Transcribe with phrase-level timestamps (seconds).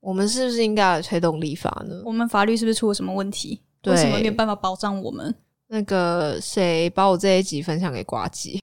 [0.00, 2.02] 我们是不是应该来推动立法呢？
[2.04, 3.60] 我们法律是不是出了什么问题？
[3.86, 5.34] 为什么没有办法保障我们？
[5.68, 8.60] 那个谁把我这一集分享给瓜吉？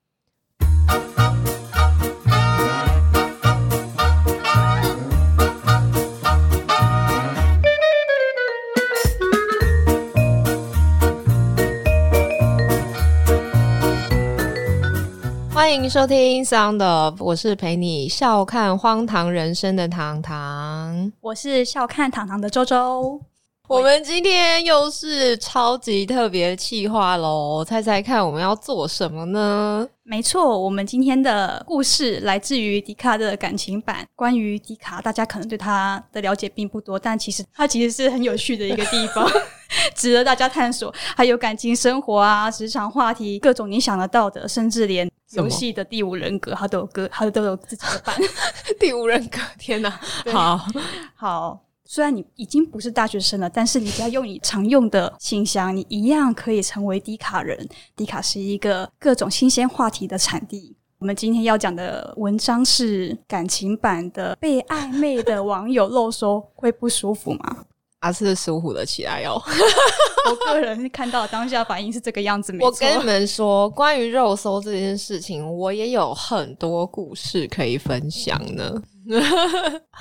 [15.68, 21.12] 欢迎收听 Sound of，我是陪你笑看荒唐人生的糖糖。
[21.20, 23.20] 我是笑看糖糖的周周。
[23.68, 27.66] 我们今天又是超级特别企划喽！
[27.66, 29.86] 猜猜看，我们要做什么呢？
[30.04, 34.08] 没错，我们今天的故事来自于迪卡的感情版。
[34.16, 39.30] 关于迪卡，大家可能对他的了解并不多，但其实它其实是很有趣的一个地方，
[39.94, 40.94] 值得大家探索。
[41.14, 48.16] 还有感情生活啊、职场话题，各种你想得到的，甚至连游戏的第五人格，他都有歌，他都有自己的版。
[48.80, 50.00] 第五人格，天哪！
[50.24, 50.58] 对好，
[51.16, 57.68] 好，虽然你已经不是大学生了，但是你只要用你常用的信箱，你一样可以成为低卡人。
[57.96, 60.76] 低卡是一个各种新鲜话题的产地。
[61.00, 67.66] 我们今天要讲的文章是感情版的，被暧昧的网友 漏收会不舒服吗？
[68.00, 69.42] 阿是舒服的起来哦。
[70.30, 72.68] 我个人看到当下反应是这个样子，没错。
[72.68, 78.82] 我跟你们说，关于肉搜这件事情，我也有很多故事可以分享呢。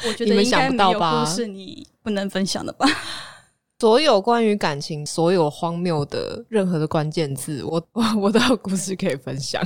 [0.05, 2.87] 我觉得应该没想不到吧有故事你不能分享的吧？
[3.79, 9.63] 所有关于感情，所有荒谬的任何的关键字，我我我都有故事可以分享。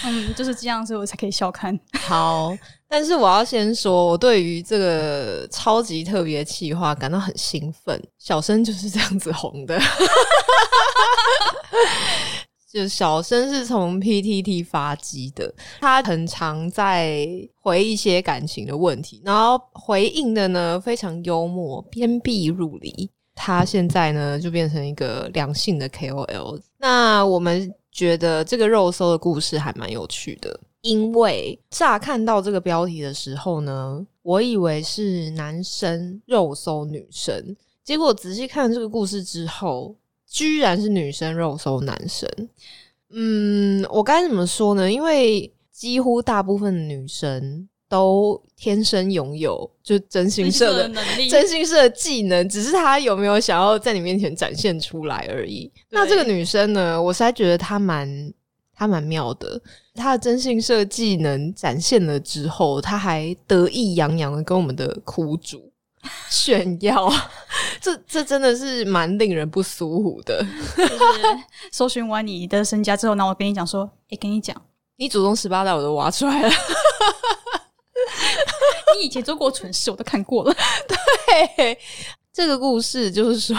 [0.04, 1.78] 嗯，就是这样，所以我才可以笑看。
[2.00, 2.56] 好，
[2.88, 8.00] 但是我要先说，我对于这个超级特别企划感到很兴奋。
[8.18, 9.78] 小生就是这样子红的，
[12.72, 17.26] 就小生是从 PTT 发迹的，他很常在
[17.60, 23.10] 回一些感情的问题，然后回应的呢非常幽默，鞭辟入里。
[23.42, 26.60] 他现在呢就变成一个良性的 KOL。
[26.76, 42.28] 那我们觉得这个肉搜的故事还蛮有趣的，因为乍看到这个标题的时候呢，我以为是男生肉搜女生，结果仔细看这个故事之后，居然是女生肉搜男生。
[43.10, 44.90] 嗯，我该怎么说呢？
[44.90, 55.68] 因为几乎大部分女生都天生拥有就真心社的能力，真心社的技能，只是他有没有想要在你面前展现出来而已。
[55.88, 58.32] 那这个女生呢，我实在觉得她蛮
[58.72, 59.60] 她蛮妙的。
[59.96, 65.72] 她的真心社技能展现了之后，她还得意洋洋的跟我们的苦主
[66.30, 67.12] 炫耀，
[67.82, 70.46] 这这真的是蛮令人不舒服的。
[70.76, 70.98] 就是
[71.72, 74.56] 搜寻完你的身家之后，那我跟你讲说，诶，跟你讲，
[74.96, 76.50] 你祖宗十八代我都挖出来了，
[78.98, 80.54] 你以前做过蠢事，我都看过了。
[81.56, 81.78] 对，
[82.32, 83.56] 这个故事就是说，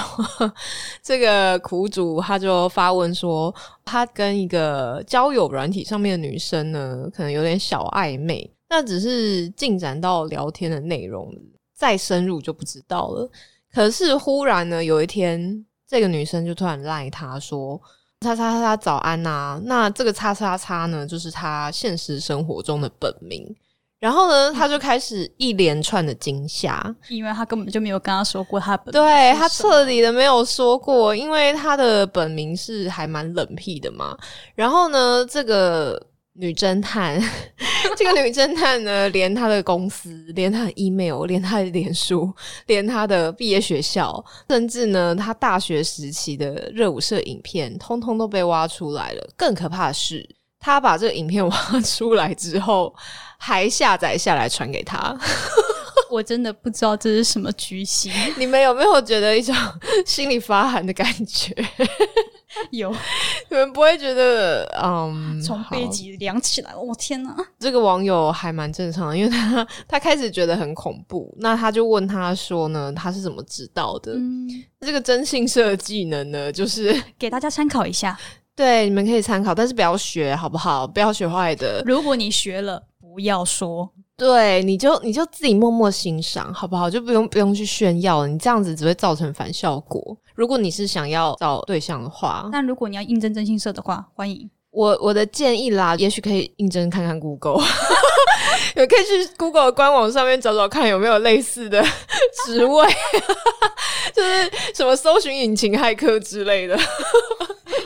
[1.03, 3.53] 这个苦主他就发问说，
[3.83, 11.33] 他跟一个交友软体上面的女生呢，可能有点小暧昧，那只是进展到聊天的内容，
[11.75, 13.29] 再深入就不知道了。
[13.73, 17.81] 可是忽然呢，有一天，这个女生就突然赖他说。
[18.23, 23.43] 叉叉叉早安呐、那这个叉叉叉呢，就是他现实生活中的本名。
[24.01, 34.17] 然后呢，他就开始一连串的惊吓，因为他根本就没有跟他说过他本对他彻底的没有说过，因为他的本名是还蛮冷僻的嘛。
[34.55, 37.21] 然后呢，这个女侦探，
[37.95, 42.33] 这个女侦探呢，连她的公司，连她的 email，连她的脸书，
[42.65, 49.29] 连她的毕业学校，甚至呢，她大学时期的热舞社影片，通通都被挖出来了。
[49.37, 50.27] 更可怕的是，
[50.61, 52.93] 她把这个影片挖出来之后，
[53.37, 55.17] 还下载下来传给他。
[56.11, 58.11] 我真的不知道这是什么居心。
[58.37, 59.55] 你们有没有觉得一种
[60.05, 61.55] 心里发寒的感觉？
[62.71, 62.93] 有
[63.49, 67.33] 你们不会觉得，嗯，从好背脊凉起来，我、天哪！
[67.57, 74.11] 这个网友还蛮正常的，因为他他开始觉得很恐怖，那他就问他说呢，他是怎么知道的？
[74.15, 74.49] 嗯，
[74.81, 78.19] 这个真性社技能呢，就是给大家参考一下，
[78.61, 80.85] 对你们可以参考，但是不要学，好不好？
[80.85, 81.81] 不要学坏的。
[81.83, 83.89] 如果你学了，不要说。
[84.15, 86.87] 对，你就你就自己默默欣赏，好不好？
[86.87, 90.15] 就不用不用去炫耀，你这样子只会造成反效果。
[90.35, 94.47] 如果你是想要找对象的话，那如果你要应征征信社的话，欢迎。
[94.69, 97.59] 我我的建议啦，也许可以应征看看 Google，
[98.77, 101.83] 也可以去 Google 的官网上面找找看有没有类似的
[102.45, 102.87] 职位，
[104.13, 106.77] 就是什么搜寻引擎骇客之类的。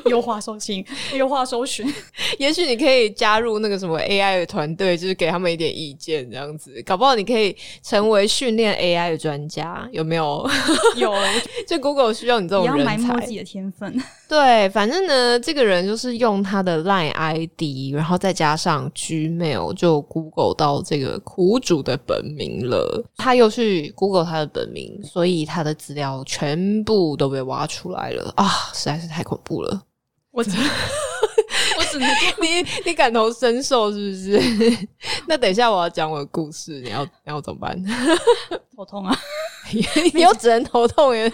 [0.09, 0.85] 优化搜寻，
[1.15, 1.85] 优化搜寻。
[2.37, 10.47] 也许你可以加入那个什么 AI 的团队，就是给他们一点意见，这样子，搞不好你可以成为训练 AI 的专家，有没有？
[10.95, 11.13] 有，
[11.67, 12.97] 就 Google 需要你这种人才。
[12.97, 13.95] 埋没自己的天分。
[14.27, 23.03] 对，反正呢，这个人就是用他的 Line ID，然后再加上 Gmail，就 Google 到这个苦主的本名了。
[23.17, 28.49] 他又去 Google 他的本名，所以他的资料全部都被挖出来了啊！
[28.73, 29.81] 实在是太恐怖了。
[30.35, 30.51] 我只
[31.79, 32.07] 我只能
[32.41, 34.87] 你你感同身受是不是？
[35.27, 37.81] 那等一下我要讲我的故事，你要你要怎么办？
[38.75, 39.17] 头痛啊！
[40.13, 41.31] 你又只能头痛耶？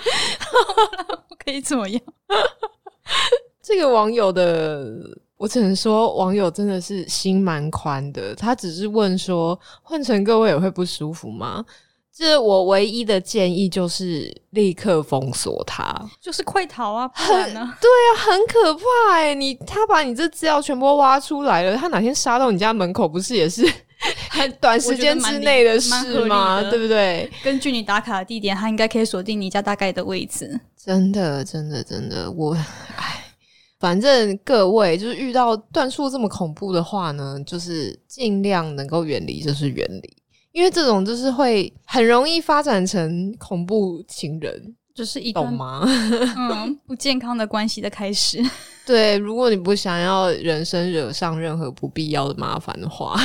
[1.43, 1.99] 可以怎么样？
[3.63, 4.85] 这个网友的，
[5.37, 8.35] 我只能说网友真的是心蛮宽的。
[8.35, 11.65] 他只是问说，换成各位也会不舒服吗？
[12.13, 17.07] 这我唯一的建议就是立刻封锁他，就是快逃啊！
[17.07, 17.73] 不然呢？
[17.79, 19.33] 对啊，很可怕哎！
[19.33, 23.65] 你他把你这资料全部挖出来了，他哪天杀到你家门口，不是也是
[24.29, 26.61] 很短时间之内的事吗？
[26.69, 27.31] 对不对？
[27.43, 30.59] 根据你打卡的地点，他应该可以锁定你家大概的位置。
[30.77, 32.53] 真的，真的，真的，我
[32.97, 33.23] 哎，
[33.79, 40.20] 反正各位就是遇到段数这么恐怖的话呢，就是尽量能够远离，就是远离。
[40.51, 45.83] 因为这种就是会很容易发展成恐怖情人，就是一懂吗？
[46.37, 48.43] 嗯， 不健康的关系的开始。
[48.85, 53.15] 对，如果你不想要人生惹上任何不必要的麻烦的话，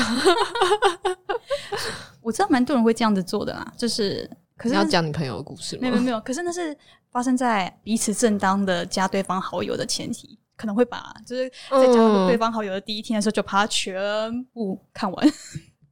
[2.23, 3.73] 我知道蛮多人会这样子做的啦。
[3.77, 5.81] 就是，可是要讲你朋友的故事吗？
[5.83, 6.77] 没有没有，可是那是
[7.11, 15.33] 发生在彼此正当的加对方好友的前提，可能会把就是在加对方好友的第一天的时候就把它全部看完。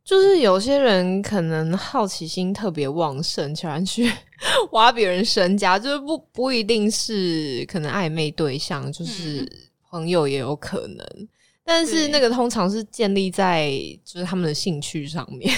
[0.05, 4.13] 就是有些人可能好奇心特别旺盛，喜欢去
[4.73, 9.51] 挖别人身家，就是不不一定是可能暧昧对象，就是
[9.89, 11.29] 朋友也有可能。
[11.65, 13.73] 但是那个通常是建立在
[14.05, 15.51] 就是他们的兴趣上面，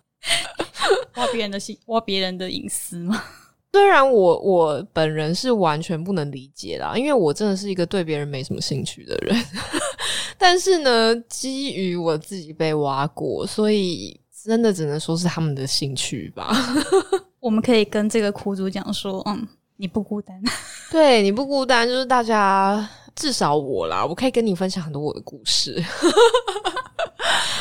[1.16, 3.24] 挖别人的兴，挖别人的隐私吗？
[3.72, 9.34] 虽然我我本人是完全不能理解啦，因为我真的是一个对别人没什么兴趣的人。
[10.38, 16.54] 但是呢，基于我自己被挖过，所以真的只能说是他们的兴趣吧。
[17.40, 19.46] 我们可以跟这个苦主讲说，嗯，
[19.76, 20.40] 你不孤单，
[20.90, 25.82] 对你不孤单，就是大家至少我啦，我可以跟你分享很多我的故事。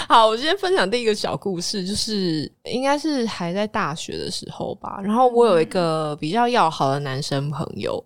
[0.07, 4.99] 好，我今天分享第一个小故事，就是应该是还在大学的时候吧。
[5.03, 8.03] 然后我有一个比较要好的男生朋友，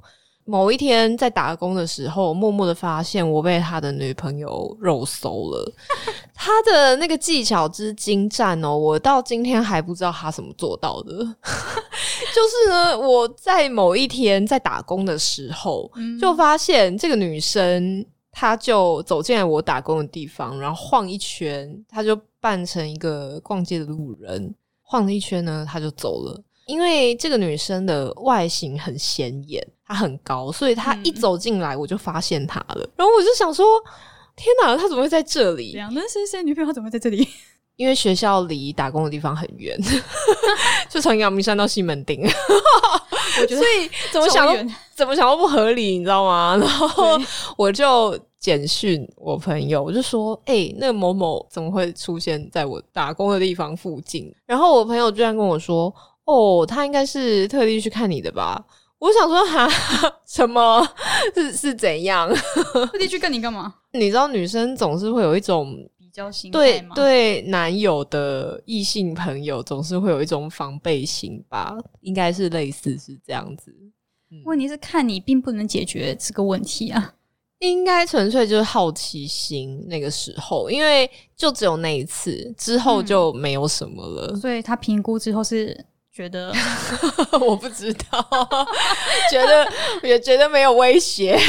[0.49, 5.73] 某一天在打工的时候，默默的发现我被他的女朋友肉搜了。
[6.33, 11.11] 他的那个技巧之精湛哦，我到今天还不知道他怎么做到的。
[11.13, 18.05] 就是呢，我在某一天在打工的时候，就发现这个女生。
[18.31, 26.41] 她就走进来我打工的地方，然后晃一圈，她就扮成一个逛街的路人，晃了一圈呢，她就走了。
[26.69, 32.87] 因为这个女生的外形很显眼，她很高，所以她一走进来我就发现她了。
[32.95, 33.65] 然后我就想说：
[34.35, 35.75] 天哪，她怎么会在这里？
[35.91, 37.27] 那谁谁女朋友怎么会在这里？
[37.75, 39.75] 因为学校离打工的地方很远，
[40.89, 42.21] 就从阳明山到西门町。
[43.41, 46.55] 我觉得，所以怎么想怎么想都不合理，你知道吗？
[46.61, 47.19] 然后
[47.57, 48.17] 我就。
[48.39, 55.93] 简讯我朋友，我就说：“哎，那个某某怎么会出现在我打工的地方附近？”然后我朋友居然跟我说
[56.29, 58.63] ：“哦，他应该是特地去看你的吧？”
[58.99, 59.67] 我想说：“哈，
[60.27, 60.85] 什么
[61.33, 62.29] 是是怎样？
[62.91, 71.77] 特地去跟你干嘛？”你知道，女生总是会有一种比较心对对男友的异性朋友总是会有一种防备心吧？
[72.01, 73.73] 应该是类似是这样子。
[74.45, 77.15] 问题是看你并不能解决这个问题啊。
[77.59, 84.35] 应该纯粹就是好奇心，那个时候，因为就只有那一次，之后就没有什么了。
[84.35, 85.85] 所以他评估之后是
[86.19, 86.53] 觉得，
[87.39, 88.27] 我不知道，
[89.31, 89.65] 觉得
[90.03, 91.39] 也觉得没有威胁。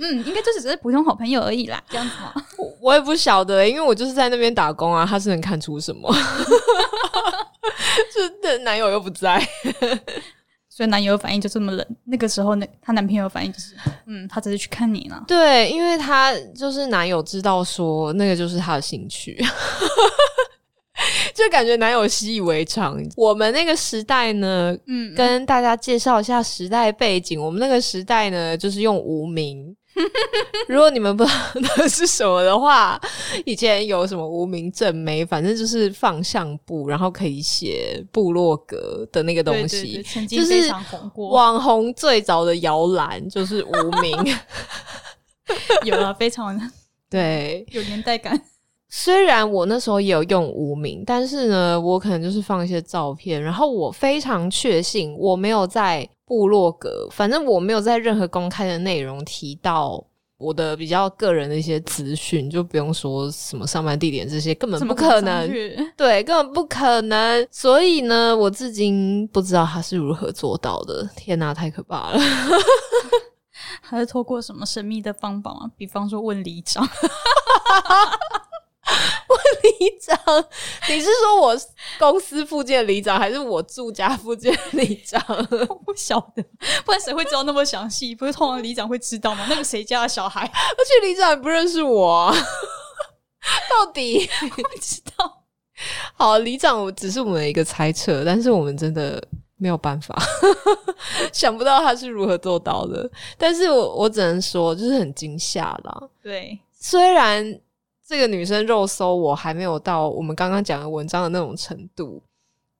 [0.00, 2.34] 嗯，应该就只是普通好朋友而已啦，这样子吗？
[2.82, 6.12] 我也不晓得，因为我就是在那边打工啊，他是能看出什么？
[8.12, 9.40] 就男友又不在。
[10.68, 11.86] 所以男友反应就这么冷。
[12.06, 13.76] 那个时候，那她男朋友反应就是，
[14.06, 15.22] 嗯，他只是去看你了。
[15.28, 19.38] 对，因为他就是男友知道说那个就是他的兴趣，
[21.34, 23.00] 就感觉男友习以为常。
[23.16, 27.40] 我们那个时代呢，嗯，跟大家介绍一下时代背景。
[27.40, 29.74] 我们那个时代呢，就是用无名，
[30.68, 33.00] 如果你们不知道那是什么的话，
[33.44, 44.16] 以前有什么无名正妹，反正就是放相簿，然后可以写部落格的那个东西，就是非常红过，网红最早的摇篮就是无名。
[45.84, 46.58] 有啊非常
[47.10, 48.40] 对，有年代感。
[48.94, 60.04] 虽然我那时候也有用无名，但是呢，我可能就是放一些照片，然后我非常确信我没有在部落格，反正我没有在任何公开的内容提到
[60.36, 67.48] 我的比较个人的一些资讯，就不用说什么上班地点这些，根本不可能，去对，根本不可能。
[67.50, 71.08] 所以呢，我至今不知道他是如何做到的。
[71.16, 72.18] 天哪，太可怕了！
[73.80, 75.70] 还是透过什么神秘的方法吗？
[75.78, 76.86] 比方说问里长，
[79.62, 80.18] 里长，
[80.88, 81.56] 你是说我
[81.98, 85.22] 公司附近的里长，还是我住家附近的里长？
[85.68, 86.42] 我不晓得，
[86.84, 88.14] 不然谁会知道那么详细？
[88.14, 89.46] 不是通常里长会知道吗？
[89.48, 92.34] 那个谁家的小孩而且里长也不认识我、啊，
[93.70, 95.42] 到底不知道？
[96.14, 99.22] 好，里长只是我们的一个猜测，但是我们真的
[99.56, 100.16] 没有办法，
[101.32, 103.10] 想不到他是如何做到的。
[103.36, 106.02] 但是我我只能说，就是很惊吓啦。
[106.22, 107.60] 对，虽然
[108.12, 112.22] 这个女生肉搜我还没有到我们刚刚讲的文章的那种程度，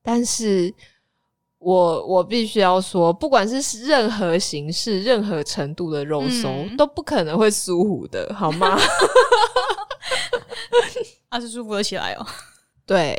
[0.03, 0.71] 但是
[1.57, 8.79] 我我必须要说，不管是任何形式、任何程度的肉搜，嗯都不可能会舒服的，好吗？
[11.31, 12.27] 他 是舒服了起来哦。
[12.85, 13.17] 对，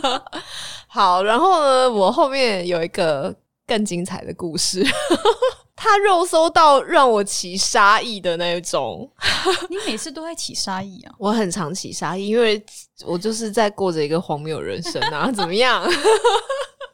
[0.88, 4.82] 好，然后呢，我后面有一个更精彩的故事，
[5.80, 9.08] 他肉搜到让我起杀意的那一种。
[9.70, 11.14] 你每次都在起杀意啊？
[11.18, 12.60] 我很常起杀意，因为
[13.06, 15.80] 我就是在过着一个荒谬人生啊， 怎么样？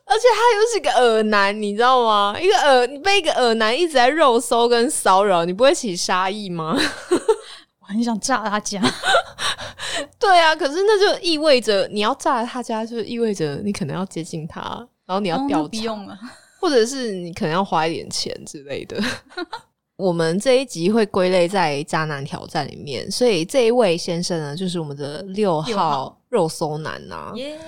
[0.07, 2.37] 而且他又是个耳男，你知道吗？
[2.39, 6.77] 一个耳，你被一个耳男一直在肉搜跟骚扰，你不会起杀意吗？
[7.81, 8.81] 我很想炸他家。
[10.19, 14.61] 对啊，可是那就意味着你要炸他家，就意味着你可能要接近他，
[15.07, 16.17] 然后你要调查，不用了。
[16.65, 18.99] 或者是你可能要花一点钱之类的。
[19.97, 27.59] 我们这一集会归类在渣男挑战里面，所以这一位先生呢，就是我们的六六号号肉搜男呐、耶！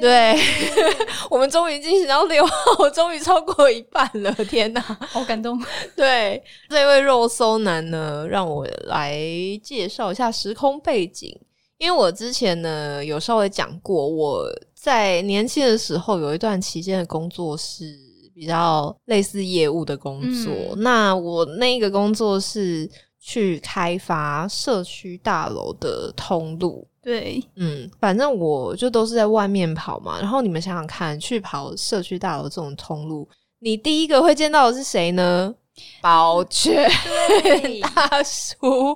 [0.00, 0.38] 对，
[1.28, 4.80] 我们终于进行到六号，终于超过一半了，天哪！
[5.10, 5.60] 好感动。
[5.96, 9.18] 对，这位肉搜男呢，让我来
[9.60, 11.36] 介绍一下时空背景。
[11.78, 17.98] 因为我之前呢有稍微讲过，我在年轻的时候有一段期间的工作是
[18.36, 20.52] 比较类似业务的工作。
[20.52, 22.88] 嗯那我那个工作是
[23.18, 26.86] 去开发社区大楼的通路。
[27.02, 30.18] 对，嗯，反正我就都是在外面跑嘛。
[30.20, 33.26] 然后你们想想看，去跑社区大楼这种通路，
[33.60, 35.54] 你第一个会见到的是谁呢？
[36.02, 36.86] 保全
[37.94, 38.94] 大叔。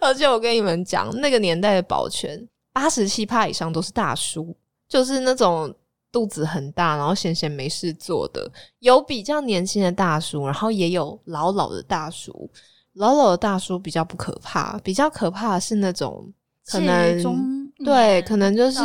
[0.00, 4.56] 而且我跟你们讲，那个年代的保全，八十七趴以上都是大叔，
[4.88, 5.74] 就是那种
[6.10, 8.50] 肚子很大，然后闲闲没事做的。
[8.78, 12.50] 有比较年轻的大叔，然后也有老老的大叔。
[12.94, 16.32] 老老的大叔比较不可怕，比较可怕的是那种
[16.64, 17.38] 可能中
[17.84, 18.80] 对，可能就是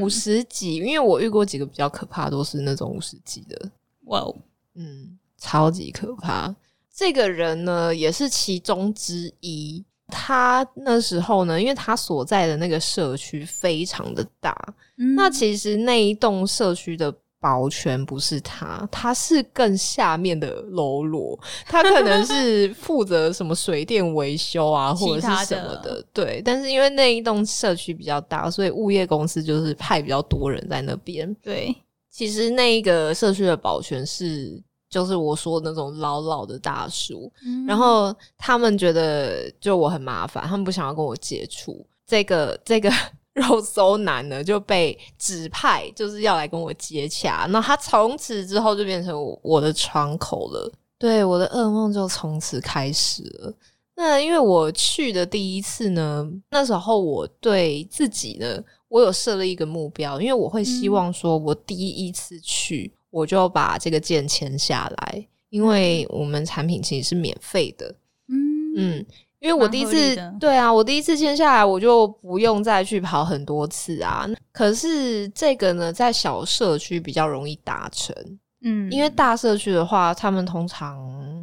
[0.00, 3.70] 五十几，因为我遇过几个比较可怕，都是那种五十几的，
[4.04, 4.34] 哇哦，
[4.74, 6.54] 嗯，超级可怕。
[6.94, 9.84] 这个人呢，也是其中之一。
[10.08, 14.56] 他那时候呢，因为他所在的那个社区非常的大，
[14.98, 26.04] 嗯那其实那一栋社区的保全不是他，他是更下面的喽啰，他可能是负责什么水电维修啊， 或者是什么的的。
[26.12, 31.32] 对，但是因为那一栋社区比较大，所以物业公司就是派比较多人在那边。
[31.42, 31.74] 对，
[32.10, 34.62] 其实那一个社区的保全是。
[34.88, 41.84] 就是我说的那种老老的大叔，嗯然后他们觉得就我很麻烦，他们不想要跟我接触。
[42.06, 42.90] 这个这个
[43.34, 47.46] 肉搜男呢就被指派，就是要来跟我接洽。
[47.50, 53.52] 那他从此之后就变成我我的窗口了，对，我的噩梦就从此开始了。
[53.98, 67.88] 那因为我去的第一次呢，那时候我对自己呢，我有设了一个目标，因为我会希望说，我第一次去，我就把这个件签下来，因为我们产品其实是免费的，
[68.28, 68.36] 嗯。
[68.76, 69.06] 嗯，
[69.38, 74.28] 因为我第一次对啊，我第一次签下来，我就不用再去跑很多次啊。
[74.52, 78.14] 可是这个呢，在小社区比较容易达成，
[78.62, 80.98] 嗯，因为大社区的话，他们通常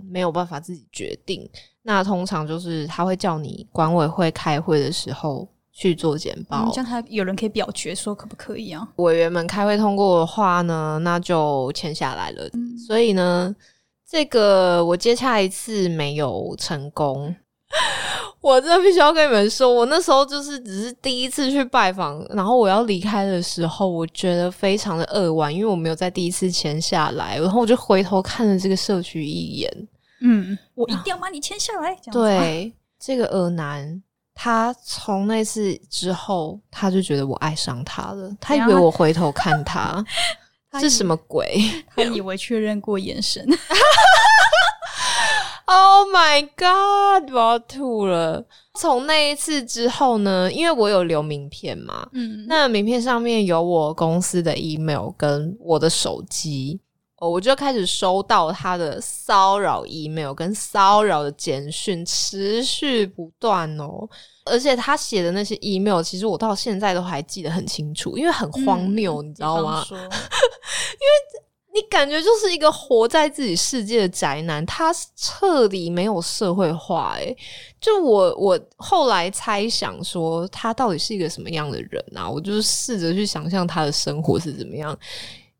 [0.07, 1.49] 没有办法自己决定，
[1.81, 8.87] 那通常就是他会叫你管委会开会的时候去做简报嗯，这样他有人可以表决说可不可以啊？
[8.97, 12.47] 委员们开会通过的话呢，那就签下来了。
[12.53, 13.53] 嗯所以呢，
[14.07, 17.35] 这个我接洽一次没有成功。
[18.39, 29.87] 我真的必须要跟你们说，我那时候就是只是第一次去拜访，然后我要离开的时候，我觉得非常的扼腕，因为我没有在第一次签下来，然后我就回头看了这个社区一眼，
[30.21, 31.97] 嗯，我一定要把你签下来。
[32.11, 34.03] 对，这个耳男，
[34.35, 40.03] 他从那次之后，他就觉得我爱上他了，他以为我回头看他
[40.71, 41.61] 他 以是什么鬼
[41.95, 43.45] 他以为确认过眼神？
[45.65, 47.31] Oh my god！
[47.33, 48.45] 我要吐了。
[48.79, 56.79] 从那一次之后呢，因为我有留名片嘛，嗯，那名片上面有我公司的 email 跟我的手机，
[57.23, 64.05] 哦，我就开始收到他的骚扰 email 跟骚扰的简讯，持续不断哦。
[64.43, 69.85] 而且他写的那些 email，其实我到现在都还记得很清楚，因为很荒谬，你知道吗？
[69.89, 71.07] 因为
[71.73, 77.33] 你感觉就是一个活在自己世界的宅男，他彻底没有社会化、欸。
[77.79, 82.29] 就我我后来猜想说，他到底是一个什么样的人啊？
[82.29, 84.97] 我就是试着去想象他的生活是怎么样。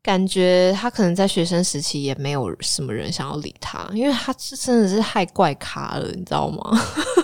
[0.04, 6.78] 感觉他可能在学生时期也没有什么人想要理他，因为他是真的是太怪咖了，你知道吗？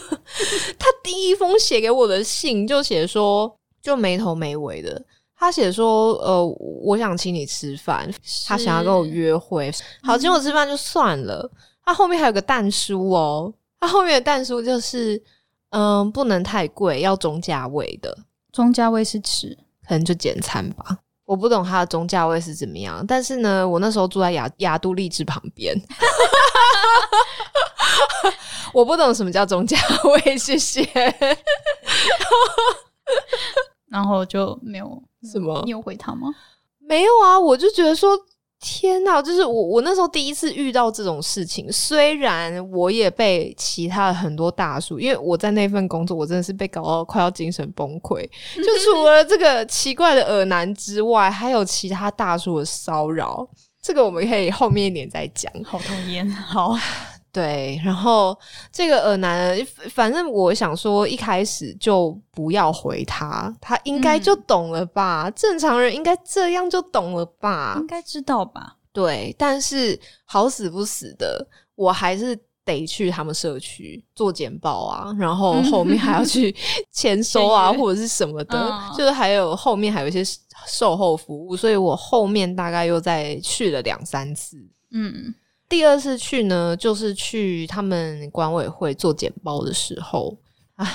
[0.80, 5.06] 他第一封写给我的信就写说，就没头没尾的。
[5.36, 6.46] 他写说，呃，
[6.82, 8.10] 我想请你吃饭，
[8.46, 9.72] 他想要跟我约会。
[10.02, 11.50] 好，请我吃饭就算了。
[11.84, 15.22] 他后面还有个蛋书哦，他后面的蛋书就是，
[15.72, 18.18] 嗯、不能太贵，要中价位的，
[18.52, 19.58] 中价位是吃
[19.88, 21.00] 可能就简餐吧。
[21.30, 25.80] 我不懂它的中价位是怎么样，但是呢，我那时候住在雅雅都荔枝旁边，
[28.74, 29.78] 我不懂什么叫中价
[30.26, 30.84] 位，谢谢。
[33.92, 36.30] 然后就没有什么你有回他吗？
[36.80, 38.18] 没有啊，我就觉得说，
[38.60, 39.22] 天哪！
[39.22, 41.72] 就是我，我那时候第一次遇到这种事情。
[41.72, 48.22] 虽然我也被其他的很多大叔，因为我在那份工作，我真的是被搞到快要精神崩溃。
[48.58, 53.48] 就除了这个奇怪的耳男之外，还有其他大叔的骚扰。
[53.82, 55.50] 这个我们可以后面一点再讲。
[55.64, 56.76] 好讨厌，好，
[57.32, 58.38] 对，然后
[58.72, 59.58] 这个耳男，
[59.92, 65.30] 反正我想说，一开始就不要回他，他应该就懂了吧？
[65.32, 67.78] 正常人应该这样就懂了吧？
[67.80, 68.78] 应该知道吧？
[68.92, 76.54] 对，但是好死不死的，我还是得去他们社区做简报啊，然后后面还要 去
[76.92, 80.24] 签收啊，或者是什么的，嗯就是还有后面还有一些
[80.68, 84.58] 售后服务，所以我后面大概又再去了两三次。
[84.92, 85.34] 嗯，
[85.70, 90.36] 第二次去呢，就是去他们管委会做简报的时候
[90.76, 90.86] 啊，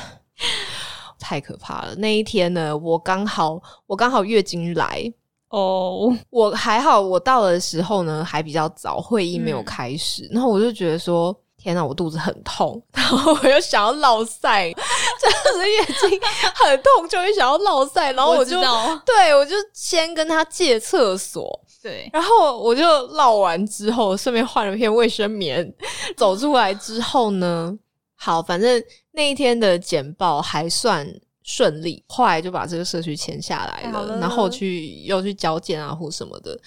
[1.18, 1.94] 太可怕了。
[1.94, 5.10] 那一天呢，我刚好我刚好月经来，
[5.50, 9.64] 哦，我还好，我到的时候呢还比较早，会议没有嗯。
[9.64, 11.34] 开始，然后我就觉得说。
[11.56, 16.20] 天呐，我肚子很痛， 然后我又想要落塞， 就是月经
[16.52, 18.60] 很痛，就会想要落塞，然后我就
[19.06, 22.82] 对我就先跟他借厕所，对，然后我就
[23.14, 25.70] 绕完之后，顺便换了片卫生棉。
[26.16, 27.78] 走出来之后呢，
[28.14, 31.06] 好，反正那一天的简报还算
[31.42, 36.58] 顺利，后来就把这个社区签下来了，了然后去又去交件啊或什么的。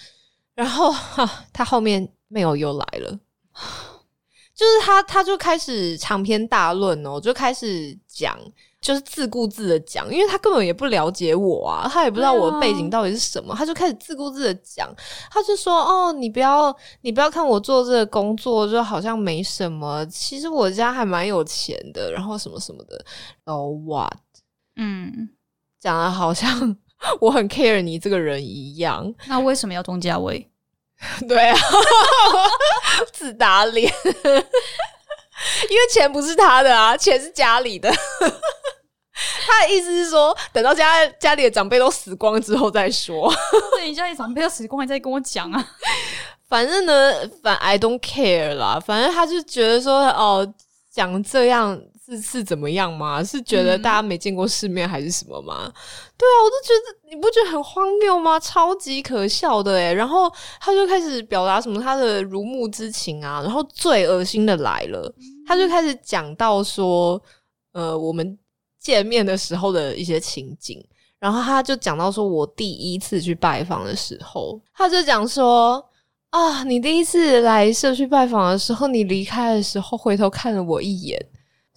[0.54, 3.18] 然后哈，他后面没有又来了。
[4.54, 8.38] 就是他，他就开始长篇大论哦，就开始讲，
[8.80, 14.88] 就是自顾自的讲，因为他根本也不了解我啊，他也不知道我的背景到底是什么，他就开始自顾自的讲，
[15.30, 23.04] 他就说：“哦，你不要，你不要看我做这个工作就好像没什么，其实我家还蛮有钱的，然后什么什么的。
[23.44, 24.12] 哦，what？
[24.76, 25.28] 嗯，
[25.80, 26.76] 讲的好像
[27.20, 29.12] 我很 care 你这个人一样。
[29.26, 30.48] 那为什么要中价位？
[31.28, 31.56] 对啊，
[33.12, 33.92] 自打脸，
[35.70, 37.90] 因为钱不是他的啊，钱是家里的。
[39.44, 43.32] 他的意思是说，等到家家里的长辈都死光之后再说。
[43.76, 45.68] 等你家里长辈要死光，你再跟我讲啊。
[46.48, 50.54] 反正呢，反 I don't care 啦，反正他就觉得说，哦，
[50.90, 53.22] 讲这样是是怎么样吗？
[53.22, 55.70] 是觉得嗯大家没见过世面还是什么吗？
[56.16, 58.40] 对啊，我都觉得你不觉得很荒谬吗？
[58.40, 59.92] 超级可笑的诶。
[59.92, 65.14] 然后他就开始表达什么他的如沐之情啊，然后最恶心的来了，
[65.46, 67.20] 他就开始讲到说，
[67.72, 68.38] 呃，我们
[68.80, 70.82] 见面的时候的一些情景。
[71.20, 75.84] 然后他就讲到说，我第一次去拜访的时候，他就讲说
[76.30, 81.20] 啊，你第一次来社区拜访的时候，你离开的时候回头看了我一眼，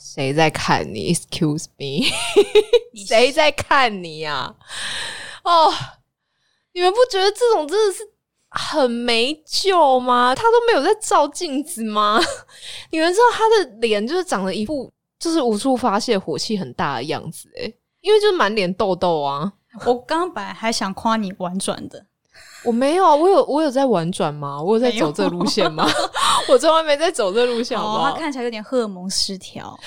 [0.03, 2.09] 谁在看你？Excuse me，
[3.07, 4.55] 谁在看你呀、
[5.43, 5.71] 哦，
[6.73, 7.99] 你们不觉得这种真的是
[8.49, 10.33] 很没救吗？
[10.33, 12.19] 他都没有在照镜子吗？
[12.89, 19.53] 你们知道他的脸就是长得一副就是无处发泄、火气很大的样子诶、因为就是满脸痘痘啊。
[19.85, 22.07] 我刚刚本来还想夸你婉转的，
[22.63, 24.61] 我没有啊，我有我有在婉转吗？
[24.61, 25.87] 我有在走这路线吗？
[26.47, 28.19] 我从来没在走这路线，好不哦，好他？
[28.19, 29.77] 看起来有点荷尔蒙失调。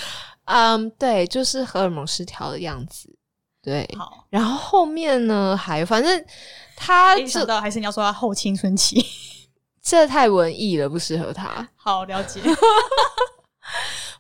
[0.46, 3.08] 嗯，对，就是荷尔蒙失调的样子。
[3.62, 6.24] 对，好，然后后面呢，还反正
[6.76, 9.04] 他没想这到还是你要说他后青春期。
[9.82, 11.66] 这太文艺了，不适合他。
[11.76, 12.40] 好，了解。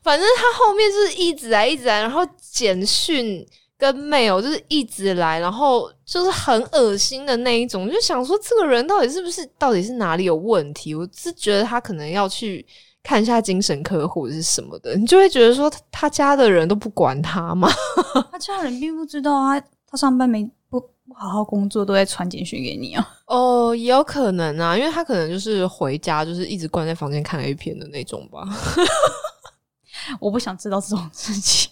[0.02, 10.94] 反正他后面就是一直来，一直来，然后简讯跟 mail 就是一直来，然后就是很恶心的那一种，就想说这个人到底是不是到底是哪里有问题？
[10.94, 12.64] 我是觉得他可能要去
[13.02, 17.68] 看一下精神科或者是什么的，你就会觉得说他他家的人都不管他吗？
[18.30, 23.06] 他家人并不知道啊，他上班没不不好好工作，都在传简讯给你啊。
[23.26, 28.48] 哦，也有可能啊，因为他可能就是回家就是一直关在房间看 A 片的那种吧。
[30.20, 31.70] 我不想知道这种事情。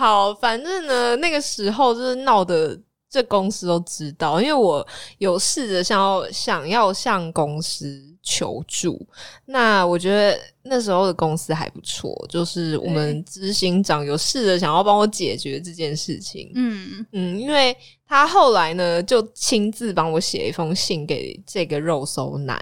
[0.00, 2.74] 好，反正呢，那个时候就是闹得
[3.10, 4.86] 这公司都知道，因为我
[5.18, 9.00] 有试着想要想要向公司求助。
[9.46, 16.50] 那我觉得那时候的公司还不错，就是我们执行长有试着想要帮我解决这件事情。
[16.54, 22.58] 嗯，嗯，因为他后来呢，就亲自帮我写一封信给这个肉搜男。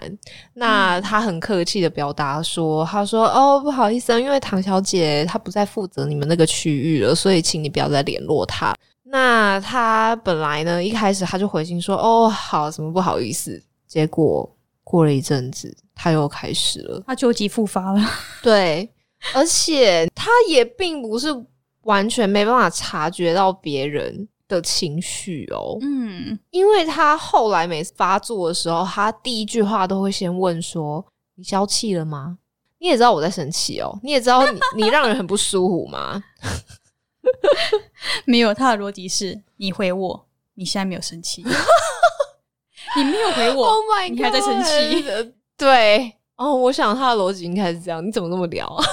[0.53, 8.73] 那他很客气的表达说，他说：“哦，不好意思啊，因为唐小姐她不再负责你们那个区域了，所以请你不要再联络她。”
[9.11, 14.47] 那他本来呢，一开始他就回信说：“哦，好，什么不好意思。”结果
[14.89, 17.03] 过了一阵子，他又开始了。
[17.05, 18.01] 他旧疾复发了。
[18.41, 18.89] 对，
[19.35, 21.27] 而且他也并不是
[21.81, 31.05] 完全没办法察觉到别人的情绪哦，嗯，因为他后来每次发作的时候，他第一句话都会先问说
[31.37, 32.39] ：“你消气了吗？”
[32.81, 36.23] 你也知道我在生气哦，你也知道你 你让人很不舒服吗？
[38.25, 40.25] 没有，他的逻辑是你回我，
[40.55, 41.43] 你现在没有生气，
[42.95, 44.17] 你没有回我 Oh my god！
[44.17, 45.33] 你还在生气？
[45.57, 48.05] 对，哦，我想他的逻辑应该是这样。
[48.05, 48.83] 你怎么那么聊啊？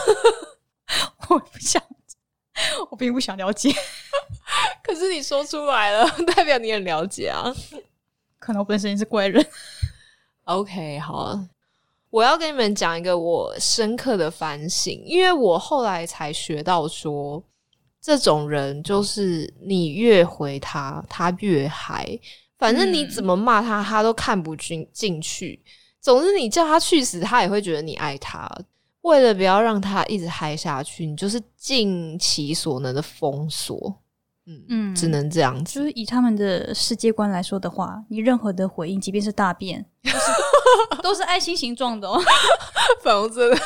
[1.29, 1.83] 我不想，
[2.91, 3.73] 我并不想了解，
[4.83, 7.53] 可是你说出来了， 代表你很了解啊。
[8.39, 9.45] 可能我本身也是怪人。
[10.45, 11.49] OK，好啊，
[12.11, 17.43] 我要跟你们讲一个我深刻的反省，因为我后来才学到说，
[18.01, 22.07] 这种人就是你越回他，他越嗨，
[22.59, 25.63] 反正你嗯怎么骂他，他都看不进进去。
[26.01, 28.51] 总之，你叫他去死，他也会觉得你爱他。
[29.03, 34.03] 为了不要让他一直嗨下去，你就是尽其所能的封锁。
[34.49, 35.75] 嗯嗯只能这样子。
[35.75, 42.21] 就是以他们的世界观来说的话，你任何的回应，即便是大便，都是 都是爱心形状的哦。
[43.03, 43.57] 粉红色的。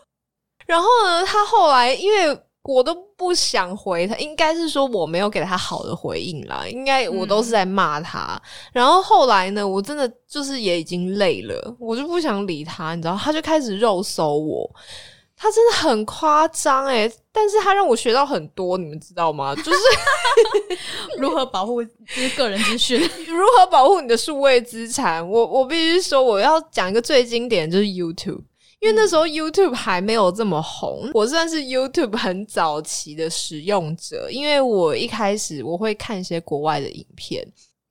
[0.66, 8.40] 然后呢，他后来因为我都不想回他，应该是说我没有给他好的回应啦，应该我都是在骂他。
[8.72, 14.70] 然后后来呢，我真的就是也已经累了，我就不想理他，你知道，他就开始肉搜我。
[15.36, 19.52] 他真的很夸张诶，但是他让我学到很多，你们知道吗？
[19.56, 19.78] 就是
[21.18, 22.98] 如何保护就是个人资讯？
[23.26, 25.28] 如何保护你的数位资产？
[25.28, 28.42] 我我必须说，我要讲一个最经典，就是 YouTube，
[28.80, 37.46] 因为那时候 YouTube 还没有这么红，我算是 YouTube 很早期的使用者，因为我一开始我会看一些国外的影片，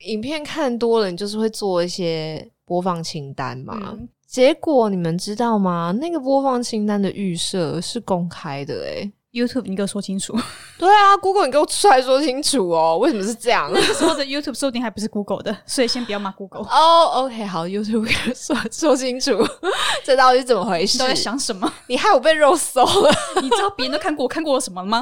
[0.05, 3.79] 影片看多了，你就是会做一些播放清单嘛。
[3.93, 5.95] 嗯结果你们知道吗？
[6.01, 10.33] 那个播放清单的预设是公开的、欸，YouTube，你给我说清楚。
[10.77, 13.69] 对啊，Google 你给我出来说清楚哦，为什么是这样？
[13.73, 16.61] 那个时候的 YouTube 说不定还不是 Google 的，所以先不要骂 Google。
[16.61, 19.31] 哦、o k 好，YouTube 给我说说清楚，
[20.05, 20.97] 这到底是怎么回事？
[20.97, 21.71] 你都在想什么？
[21.87, 25.01] 你害我被肉搜了， 你知道别人都看过我看过我什么吗？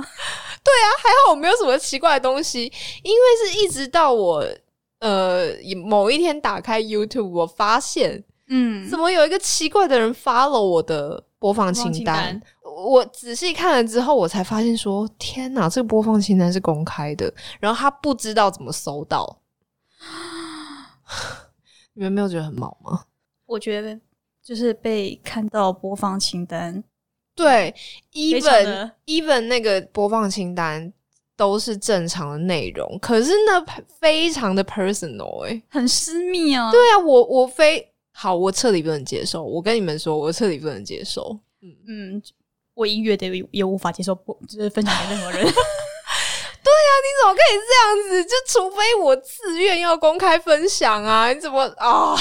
[0.63, 2.71] 对啊还好我没有什么奇怪的东西，
[3.03, 4.45] 因为是一直到我
[4.99, 5.49] 呃
[5.85, 12.39] 某一天打开 YouTube，我发现嗯怎么有一个奇怪的人 follow 我的播放清单。
[12.83, 19.41] 我仔细看了之后，我才发现说，天哪，这个播放清单是公开的，然后他不知道怎么搜到。
[21.93, 23.03] 你们没有觉得很毛吗？
[23.45, 23.99] 我觉得
[24.41, 26.83] 就是被看到播放清单，
[27.35, 27.73] 对
[28.13, 30.91] ，even even 那个播放清单
[31.35, 33.65] 都是正常的内容，可是呢，
[33.99, 36.71] 非常的 personal 哎、很私密啊。
[36.71, 39.43] 对啊，我我非好，我彻底不能接受。
[39.43, 41.37] 我跟你们说，我彻底不能接受。
[41.61, 42.21] 嗯嗯，
[42.73, 45.41] 我音乐的也也无法接受，不就是分享给任何人。
[46.63, 48.25] 对呀你怎怎么可以这样子？
[48.25, 51.31] 就除非我自愿要公开分享啊！
[51.31, 52.15] 你怎么啊？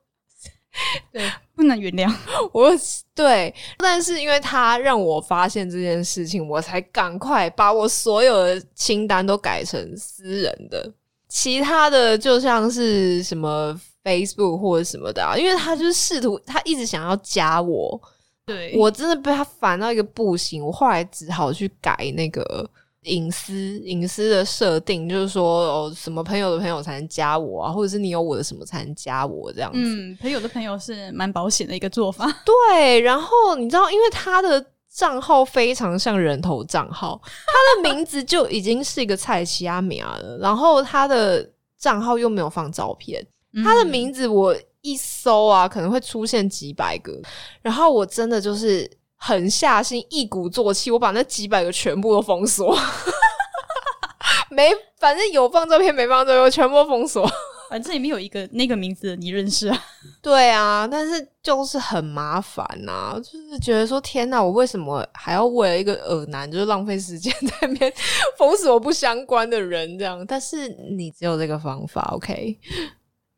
[1.12, 2.12] 对，不能原谅
[2.52, 2.72] 我。
[3.14, 10.92] 对，但是因为他让我发现这件事情，我才赶快把我所有的清单都改成私人的。
[11.28, 18.00] 其他的就像是什么 Facebook 或者什么的，啊因为他就是试图，他一直想要加我。
[18.46, 22.68] 对我真的被他烦到一个不行，我后来只好去改那个
[23.04, 29.78] 隐私隐私的设定，就是说哦，什么朋友的朋友才能加我啊，或者是你有我的什么才能加我这样子。
[29.82, 32.26] 嗯，朋友的朋友是蛮保险的一个做法。
[32.44, 43.26] 对，然后你知道，因为他的账号非常像人头账号，他的名字就已经是一个菜奇阿米亚了，然后他的账号又没有放照片，
[43.64, 44.54] 他的名字我。
[44.84, 47.18] 一搜啊，可能会出现几百个，
[47.62, 52.76] 然后我真的就是狠下心，一鼓作气，我把那几百个全部都封锁。
[54.50, 57.28] 没，反正有放照片，没放照片，我全部封锁。
[57.70, 59.84] 反正里面有一个那个名字你认识啊？
[60.22, 67.92] 对啊，但是就是很麻烦呐，就是觉得说天哪，我为什么还要为了一个耳男，就是浪费时间 在那边
[68.36, 70.24] 封锁不相关的人这样？
[70.28, 72.58] 但是你只有这个方法，OK？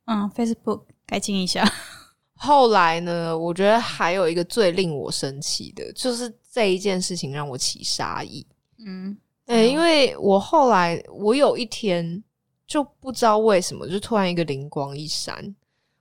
[0.07, 0.83] 嗯，Facebook。
[1.07, 1.65] 改进一下。
[2.39, 3.37] 后来呢？
[3.37, 8.47] 我觉得还有一个最令我生气的，就是这一件事情让我起杀意。
[8.85, 9.17] 嗯，
[9.47, 12.23] 对，因为我后来我有一天
[12.67, 15.57] 就不知道为什么，就突然一个灵光一闪，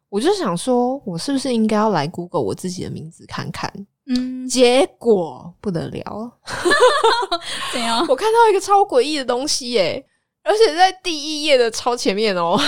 [0.09, 3.71] 我就想说，我是不是应该要来 Google 我自己的名字看看？
[4.07, 6.37] 嗯，结果不得了，
[7.71, 8.05] 怎样？
[8.09, 10.05] 我看到一个超诡异的东西耶，
[10.43, 12.59] 而且在第一页的超前面哦，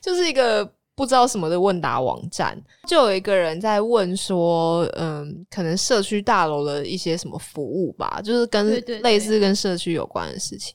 [0.00, 0.72] 就是一个。
[0.98, 8.68] 不知道什么的问答网站，就有一个人在问说，嗯，可能社区大楼的一些什么服务吧，就是跟
[9.00, 10.74] 类似跟社区有关的事情。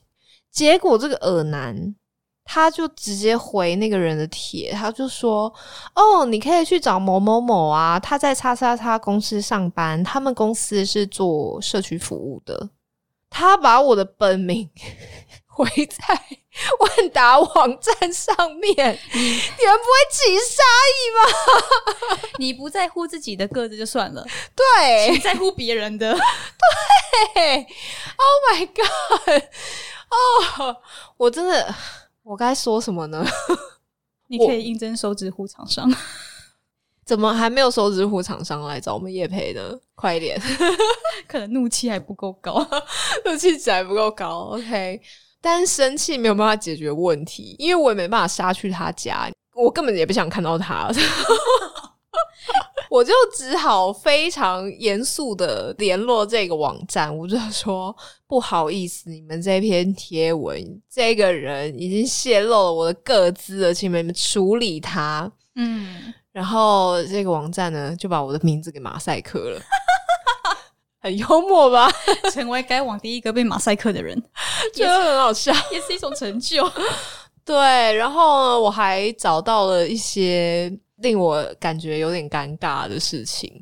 [0.50, 1.94] 结果这个耳男
[2.42, 5.52] 他就直接回那个人的帖，他就说
[5.94, 12.70] ：“哦，你可以去找某某某啊，他在叉叉叉公司上班，他们公司是做社区服务的。”
[13.28, 14.70] 他把我的本名。
[15.54, 15.98] 回在
[16.80, 18.74] 万达网站上面，
[19.14, 22.18] 你们不会起杀意吗？
[22.38, 26.12] 你不在乎自己的个子就算了，对，你在乎别人的，
[27.34, 27.66] 对。
[28.16, 29.42] Oh my god！
[30.10, 30.76] 哦，
[31.16, 31.74] 我真的，
[32.22, 33.24] 我该说什么呢？
[34.28, 35.88] 你可以应征收支户厂商，
[37.04, 39.78] 怎么还没有收支户厂商来找我们叶培呢？
[39.94, 40.40] 快一点，
[41.28, 42.66] 可能怒气还不够高，
[43.24, 44.50] 怒气值还不够高。
[44.54, 45.00] OK。
[45.44, 50.90] 但是生气没有办法解决问题，因为我也没办法杀去他家，我根本也不想看到他，
[52.88, 57.94] 我就只好非常严肃的联络这个网站，我就说
[58.26, 65.30] 不好意思，你们这篇贴文这个人已经泄露了我的个资了，请你们处理他。
[65.56, 69.60] 嗯，然后这个网站呢就把我的名字给马赛克了。
[71.04, 71.90] 很幽默吧？
[72.32, 74.20] 成为该网第一个被马赛克的人，
[74.74, 76.66] 觉得很好笑， 也是一种成就。
[77.44, 77.54] 对，
[77.94, 83.52] 然后我还找到了一些令我感觉有点尴尬的事情，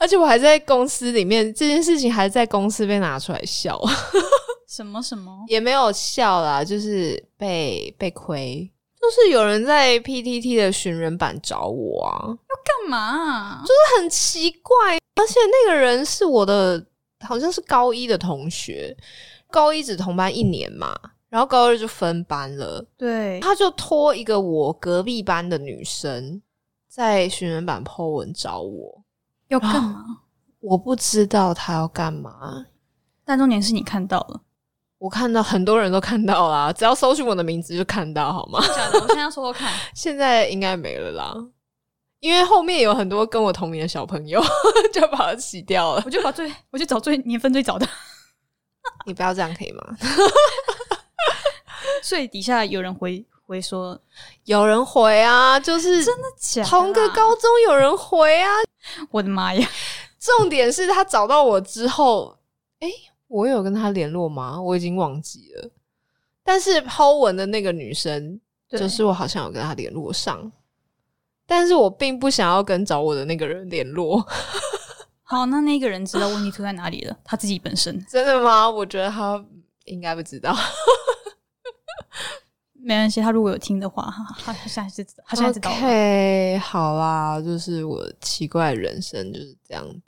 [0.00, 3.80] 而且我还在公司里面，这件事情还在公司被拿出来笑。
[4.68, 8.68] 什么什么也没有笑啦，就是被被亏。
[9.00, 13.62] 就是有人在 PTT 的寻人版找我啊，要干嘛？
[13.62, 15.34] 就是很奇怪，而且
[15.66, 16.82] 那个人是我的，
[17.20, 18.96] 好像是高一的同学，
[19.50, 22.84] 高一只同班一年嘛，然后高二就分班了。
[22.96, 26.40] 对，他就托一个我隔壁班的女生
[26.88, 29.02] 在寻人版 po 文找我，
[29.48, 30.04] 要干嘛？
[30.60, 32.66] 我不知道他要干嘛，
[33.24, 34.40] 但重点是你看到了。
[34.98, 38.60] 我看到很多人都看到啦，只要搜寻我的名字就看到，好吗？
[38.60, 39.72] 假的，我现在说说看。
[39.94, 41.34] 现在应该没了啦，
[42.20, 44.40] 因为后面有很多跟我同名的小朋友
[44.92, 46.02] 就把它洗掉了。
[46.06, 47.86] 我就把最，我就找最年份最早的。
[49.06, 49.96] 你不要这样可以吗？
[52.02, 53.98] 所以底下有人回回说，
[54.44, 56.62] 有人回啊，就是真的假？
[56.64, 58.48] 同个高中有人回啊！
[59.10, 59.68] 我的妈呀！
[60.18, 62.38] 重点是他找到我之后，
[62.80, 62.88] 哎。
[63.28, 64.60] 我有跟他联络吗？
[64.60, 65.70] 我已经忘记了。
[66.42, 70.50] 但是抛文的那个女生，就是我好像有跟他联络上，
[71.50, 74.24] 但是我并不想要跟找我的那个人联络。
[75.24, 77.16] 好，那那个人知道问题出在哪里了？
[77.24, 78.70] 他自己本身真的吗？
[78.70, 79.44] 我觉得他
[79.86, 80.54] 应该不知道。
[82.80, 85.72] 没关系，他如果有听的话，他他现在知道，他现在知道。
[85.72, 90.00] OK，好啦，就是我奇怪人生就是这样子。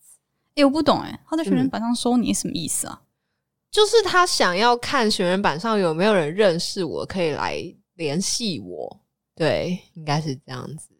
[0.54, 3.02] 哎，我不懂哎，他在学生板上说你什么意思啊？
[3.72, 7.60] 就是他想要看学员板上有没有人认识我，可以来
[7.94, 9.00] 联系我。
[9.34, 10.91] 对，应该是这样子。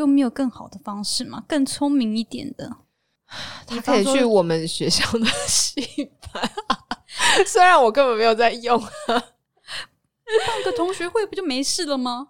[0.00, 1.44] 就没有更好的方式吗？
[1.46, 2.74] 更聪明一点的，
[3.68, 6.50] 他可以去我们学校的戏班，
[7.46, 8.80] 虽然我根本没有在用。
[8.80, 12.28] 办个同学会不就没事了吗？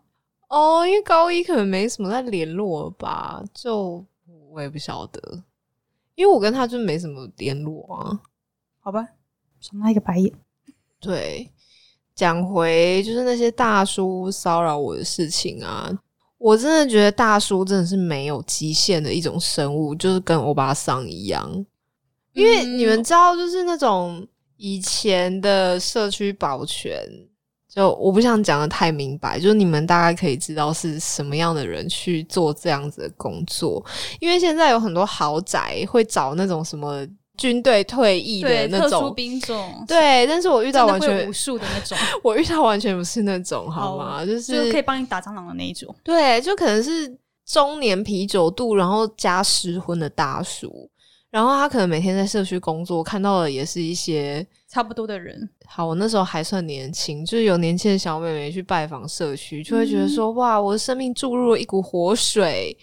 [0.49, 4.05] 哦，因为高一可能没什么在联络吧，就
[4.51, 5.45] 我也不晓得，
[6.17, 8.21] 因为我跟他就没什么联络啊。
[8.81, 9.07] 好吧，
[9.61, 10.33] 赏他一个白眼。
[10.99, 11.53] 对，
[12.17, 15.91] 讲回就是那些大叔骚扰我的事情啊，
[16.41, 21.49] 我真的觉得大叔真的是没有极限的一种生物，就是跟欧巴桑一样。
[22.33, 24.27] 因为你们知道，就是那种
[24.57, 26.99] 以前的社区保全。
[27.73, 33.85] 就我不想讲的太明白，就是你们大概可以知道是什么样的人去做这样子的工作，
[34.19, 44.25] 因为现在有很多豪宅会找那种什么军队退役的那种兵种，对，但是我遇到完全武术的那种， 我遇到完全不是那种，好吗？
[44.27, 47.17] 就是可以帮你打蟑螂的那一种，对，就可能是
[47.47, 50.91] 中年啤酒肚，然后加失婚的大叔。
[51.31, 55.49] 然后他可能每天在社区工作，看到的也是一些差不多的人。
[55.65, 62.77] 好，我那时候还算年轻，就是有年轻的小妹妹去拜访社区，就会觉得说：“哇，我的生命注入了一股活水。”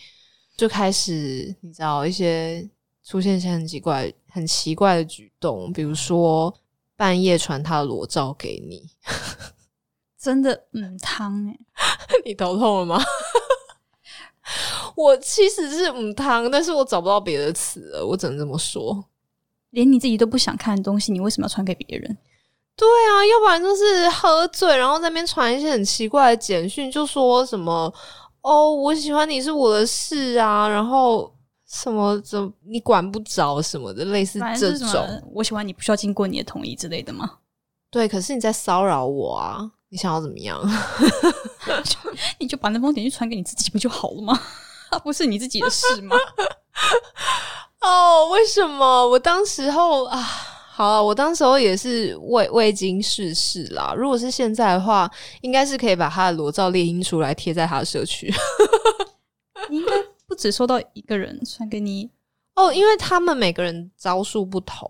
[0.55, 2.65] 就开始你知道一些
[3.07, 6.53] 出现一些很奇怪、很奇怪的举动，比如说
[6.97, 8.89] 半夜传他的裸照给你，
[10.19, 11.57] 真的嗯汤哎，
[12.25, 13.01] 你头痛了吗？
[14.95, 19.05] 我其实是嗯汤，但是我找不到别的词了，我只能这么说。
[19.69, 22.17] 连你自己都不想看的东西，你为什么要传给别人？
[22.75, 27.93] 对啊，要不然就是喝醉，然后在那边传一些很奇怪的简讯，就说什么
[28.41, 31.33] “哦，我喜欢你是我的事啊”，然后
[31.67, 35.23] 什么怎你管不着什么的，类似这种。
[35.33, 37.29] 我喜欢你不需要经过你的同意之类的吗？
[37.91, 39.71] 对，可是你在骚扰我啊！
[39.89, 40.61] 你想要怎么样？
[42.39, 44.39] 你就把那封简讯传给你自己不就好了吗？
[45.03, 46.15] 不是你自己的事吗？
[47.81, 49.07] 哦，为什么？
[49.09, 53.93] 我当时候啊，好，我当时候也是未未经世事啦。
[53.95, 55.09] 如果是现在的话，
[55.41, 58.33] 应该是可以把他的裸照列印出来贴在他的社区。
[59.69, 59.91] 你应该
[60.27, 62.09] 不止收到一个人传给你？
[62.55, 64.89] 哦，因为他们每个人招数不同。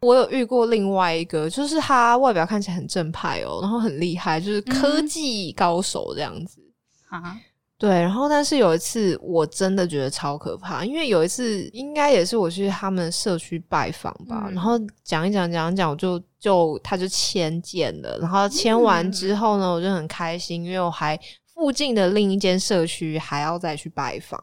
[0.00, 6.62] 我有遇过另外一个，就是他外表看起来很正派哦，然后很厉害，就是科技高手这样子。
[7.08, 7.36] 啊。
[7.76, 21.18] 对，然后但是有一次我真的觉得超可怕，因为有一次应该也是我去他们社区拜访吧，然后讲一讲讲讲，我就就他就签件了，然后签完之后呢，我就很开心，因为我还
[21.60, 24.42] 附近的另一间社区还要再去拜访，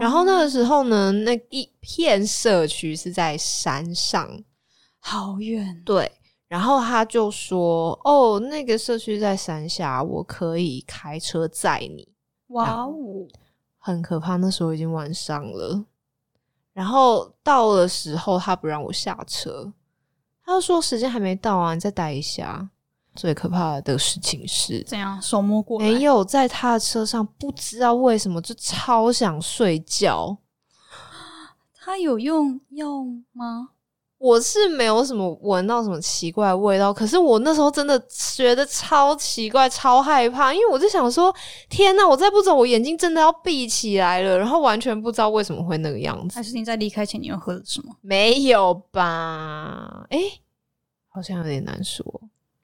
[0.00, 4.28] 然后那个时候呢，那一片社区是在山上，
[4.98, 6.10] 好远，对，
[6.48, 12.08] 然后他就说：“哦，那个社区在山下，我可以开车载你。”
[12.48, 12.92] 哇哦，
[13.78, 14.34] 很可怕！
[14.34, 15.84] 那时候已经晚上了，
[16.72, 19.72] 然后到的时候他不让我下车，
[20.44, 22.68] 他就说时间还没到啊，你再待一下。
[23.14, 25.78] 最可怕的事情是怎样手摸过？
[25.78, 30.38] 没有在他的车上，不知道为什么就超想睡觉。
[31.74, 33.70] 他有用药吗？
[34.18, 37.96] 我是没有什么闻到什么奇怪味道，可是我那时候真的
[38.34, 41.32] 觉得超奇怪、超害怕，因为我就想说：
[41.70, 42.06] 天哪！
[42.06, 44.36] 我再不走，我眼睛真的要闭起来了。
[44.36, 46.34] 然后完全不知道为什么会那个样子。
[46.34, 47.94] 还是你在离开前你又喝了什么？
[48.00, 50.04] 没有吧？
[50.10, 50.18] 哎，
[51.10, 52.04] 好像有点难说。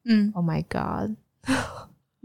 [0.05, 1.17] 嗯，Oh my God！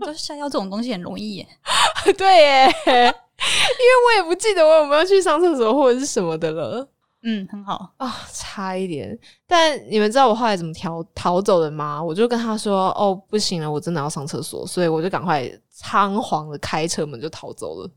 [0.05, 1.47] 就下药这种东西很容易耶。
[2.17, 6.87] 对耶，因为我也不记得我有没有去上厕所或者是什么的了。
[7.21, 9.17] 嗯，很好啊，差一点。
[9.45, 12.01] 但你们知道我后来怎么逃逃走的吗？
[12.01, 17.91] 我就跟他说：“哦，不行了，我真的要上厕所。”所以我就赶快仓皇的开车门就逃走了。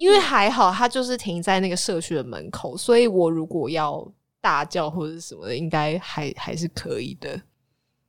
[0.00, 4.04] 因为还好他就是停在那个社区的门口，所以我如果要
[4.40, 7.40] 大叫或者什么的，应该还还是可以的。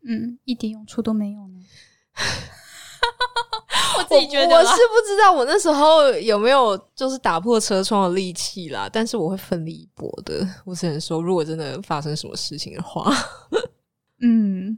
[0.07, 1.59] 嗯，一点用处都没有呢。
[3.97, 10.45] 我自己觉得我是不知道我那时候有没有就是打破车窗的力气啦，但是我会奋力一搏的。
[10.65, 13.09] 我只能说，如果真的发生什么事情的话，
[14.21, 14.77] 嗯，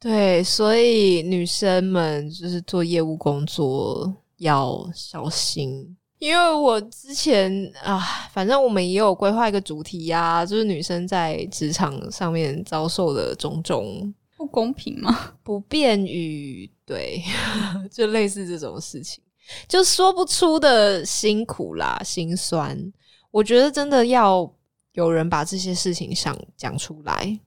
[0.00, 8.00] 对，所以女生们就是做业务工作要小心，因为我之前啊，
[8.32, 14.12] 反正我们也有规划一个主题呀，就是女生在职场上面遭受的种种。
[14.40, 15.34] 不公平吗？
[15.44, 17.22] 不便于对，
[17.92, 19.22] 就类似这种事情，
[19.68, 22.90] 就说不出的辛苦啦、心酸。
[23.30, 24.50] 我觉得真的要
[24.92, 27.38] 有人把这些事情想讲出来。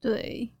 [0.00, 0.52] 对，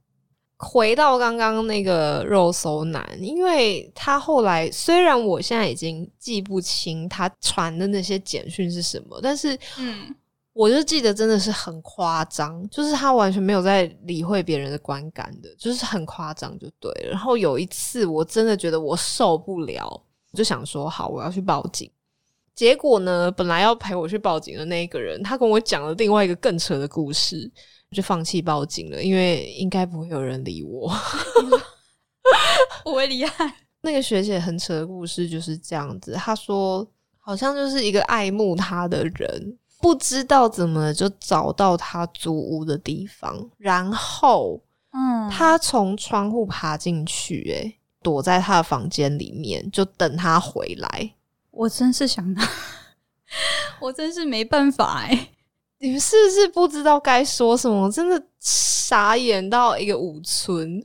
[0.56, 10.14] 回到刚刚那个肉搜男，因为他后来虽然我现在已经记不清他传的那些简讯是什么，但是嗯，
[10.52, 17.10] 我就记得真的是很夸张，就是他完全没有在理会别人的观感的，就是很夸张就对了。
[17.10, 19.86] 然后有一次我真的觉得我受不了，
[20.32, 21.90] 我就想说好，我要去报警。
[22.52, 27.50] 结果呢，本来要陪我去报警的那一个人，他跟我讲了另外一个更扯的故事，
[27.90, 30.92] 我就放弃报警了，因为应该不会有人理我。
[32.84, 33.54] 我会厉害。
[33.82, 36.86] 那个学姐很扯的故事就是这样子，她说
[37.18, 44.60] 好像就是一个爱慕她的人，不知道怎么就找到他租屋的地方，然后
[44.92, 51.14] 嗯，他从窗户爬进去、诶，躲在他的房间里面，就等他回来。
[51.50, 52.48] 我真是想他，
[53.80, 55.28] 我真是没办法哎、
[55.78, 57.90] 你们是不是不知道该说什么？
[57.90, 60.82] 真的傻眼到一个五村。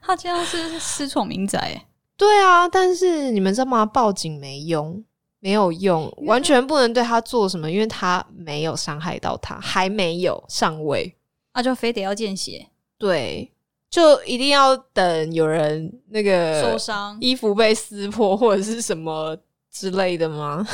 [0.00, 1.86] 他这样是私闯民宅、欸，
[2.16, 3.84] 对啊，但是你们知道吗？
[3.84, 5.04] 报警没用，
[5.46, 11.14] 没有用，完全不能对他做什么，因为他没有伤害到他，还没有上位。
[11.54, 12.66] 那、就非得要见血
[12.98, 13.52] 对，
[13.88, 17.16] 就一定要等有人那个受伤。
[17.20, 19.38] 衣服被撕破或者是什么
[19.70, 20.66] 之类的吗？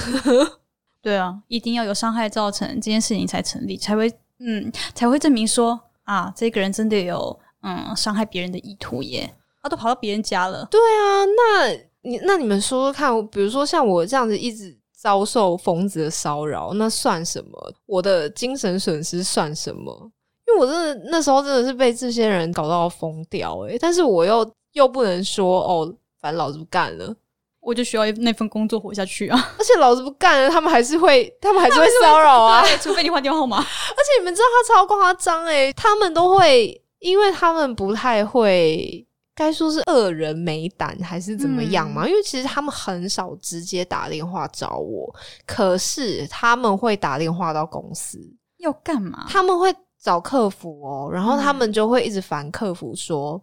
[1.02, 9.34] 对啊，一定要有伤害造成这件事情才成立，才会嗯才会证明说啊，这个人真的有嗯伤害别人的意图耶。
[9.62, 17.74] 他都跑到别人家了，对啊，那你那你们说说看，比如说像我这样子一直遭受疯子的骚扰，那算什么？
[17.86, 20.10] 我的精神损失算什么？
[20.46, 27.14] 因为我真的那时候真的是被这些人搞到疯掉诶、但是我又又不能说哦，反正老子不干了，
[27.60, 29.54] 我就需要那份工作活下去啊。
[29.58, 32.64] 而且老子不干了，他们还是会，他们还是会骚扰啊！
[32.80, 33.58] 除非你换电话号码。
[33.58, 39.06] 而且你们知道他超夸张诶，他们都会，因为他们不太会，
[39.42, 42.06] 该说是恶人没胆还是怎么样嘛？
[42.06, 45.12] 因为其实他们很少直接打电话找我，
[45.44, 48.18] 可是他们会打电话到公司，
[48.58, 49.26] 要干嘛？
[49.28, 53.42] 他们会找客服哦，然后他们就会一直烦客服说，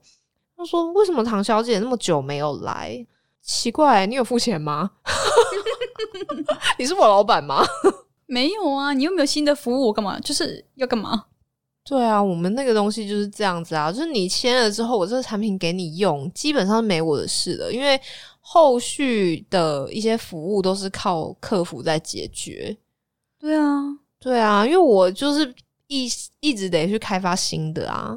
[0.56, 3.06] 他说为什么唐小姐那么久没有来？
[3.42, 4.92] 奇怪，你有付钱吗？
[6.78, 7.66] 你是我老板吗？
[8.26, 10.20] 没有啊，你又没有新的服务，我干嘛？
[10.20, 11.26] 就是要干嘛？
[11.90, 18.00] 对啊，我们那个东西就是这样子啊，就是你签了之后，我这个产品给你用，基本上没我的事了，因为
[18.40, 22.78] 后续的一些服务都是靠客服在解决。
[23.40, 23.82] 对啊，
[24.20, 25.52] 对啊，因为我就是
[25.88, 26.08] 一
[26.42, 28.16] 一直得去开发新的啊。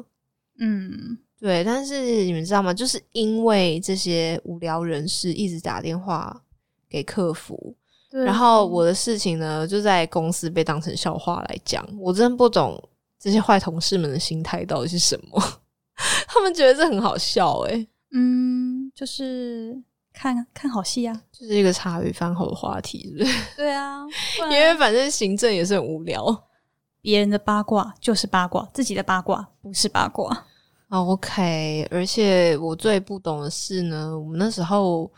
[0.59, 2.71] 嗯，对，但是你们知道吗？
[2.71, 6.39] 就是因为这些无聊人士一直打电话
[6.87, 7.73] 给客服，
[8.11, 12.79] 然后我的事情呢，就在公司被当成笑话来讲，我真不懂
[13.23, 15.41] 这些坏同事们的心态到底是什么。
[16.27, 21.21] 他们觉得这很好笑诶、嗯，就是看看好戏啊。
[21.31, 23.39] 就是一个茶余饭后的话题，是不是？
[23.55, 24.03] 对啊，
[24.51, 26.49] 因为反正行政也是很无聊。
[27.01, 30.45] 别人的八卦就是八卦，自己的八卦不是八卦。
[30.89, 35.09] OK，而且我最不懂的是呢，我们那时候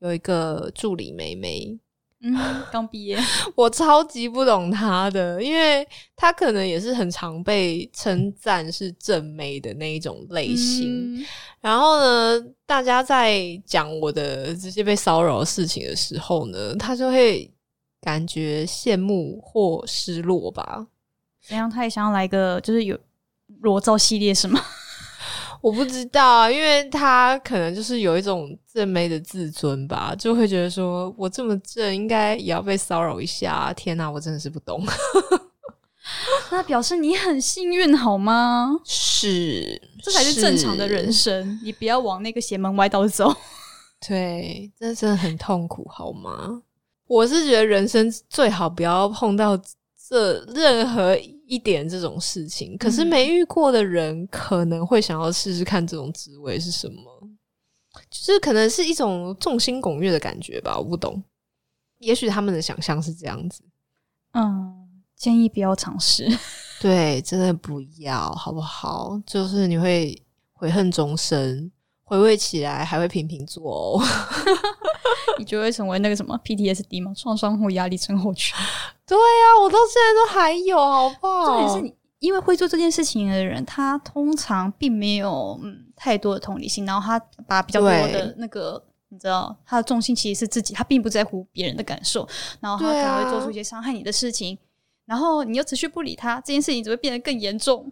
[0.00, 1.78] 有一个助理妹妹，
[2.22, 2.36] 嗯，
[2.70, 3.18] 刚毕业，
[3.56, 11.16] 我超级不懂他的，因为他可能也是很常被称赞是正妹的那一种类型。
[11.16, 11.26] 嗯
[11.60, 17.50] 然后呢，大家在讲我的这些被骚扰的事情的时候呢，他就会
[18.00, 20.86] 感觉羡慕或失落吧。
[21.46, 21.68] 怎样？
[21.68, 22.98] 他也想要来个就是有
[23.60, 24.58] 裸照系列是吗？
[25.60, 33.72] 我不知道啊，因为他可能就是有一种正妹的自尊吧，就会觉得说我这么正，应该也要被骚扰一下。
[33.74, 34.82] 天哪，我真的是不懂。
[36.50, 38.80] 那表示你很幸运好吗？
[38.84, 43.32] 是，这才是正常的人生，你不要往那个邪门歪道走。
[44.08, 46.62] 对，这真的很痛苦，好吗？
[47.06, 49.60] 我是觉得人生最好不要碰到
[50.08, 51.16] 这任何
[51.50, 52.78] 一点这种事情。
[52.78, 57.28] 可是没遇过的人可能会想要试试看这种滋味是什么，
[58.08, 61.20] 就是可能是一种众星拱月的感觉吧，我不懂。
[61.98, 63.64] 也许他们的想象是这样子，
[64.32, 66.28] 嗯，建议不要尝试。
[66.80, 69.20] 对，真的不要，好不好？
[69.26, 70.22] 就是你会
[70.52, 71.70] 悔恨终生，
[72.10, 74.02] 回味起来还会频频做哦。
[75.38, 77.12] 你就会成为那个什么 PTSD 吗？
[77.16, 78.52] 创伤后压力症候群。
[79.06, 81.46] 对呀、我到现在都还有，好不好？
[81.46, 88.82] 重点是你，因为会做这件事情的人，他通常并没有嗯太多的同理心，然后他把比较多的那个。
[89.12, 92.28] 你知道，他的重心其实是自己，他并不在乎别人的感受，
[92.60, 94.56] 然后他可能会做出一些伤害你的事情，
[95.06, 97.90] 然后你又持续不理他，这件事情只会变得更严重。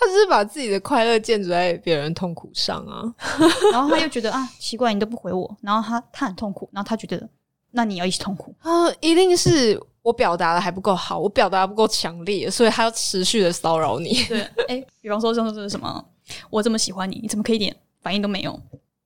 [0.00, 3.04] 他只是把自己的快乐建筑在别人痛苦上啊。
[3.70, 7.28] 然后他又觉得啊，奇怪，你都不回我，然后他他很痛苦，然后他觉得
[7.72, 8.54] 那你要一起痛苦。
[8.60, 14.24] 啊，一定是我表达的还不够好，我表达得不够强烈，所以他要持续的骚扰你。
[14.26, 16.02] 对，哎，比方说像是什么，
[16.48, 18.58] 我这么喜欢你，你怎么可以一点反应都没有？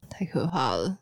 [0.08, 0.96] 太可怕了。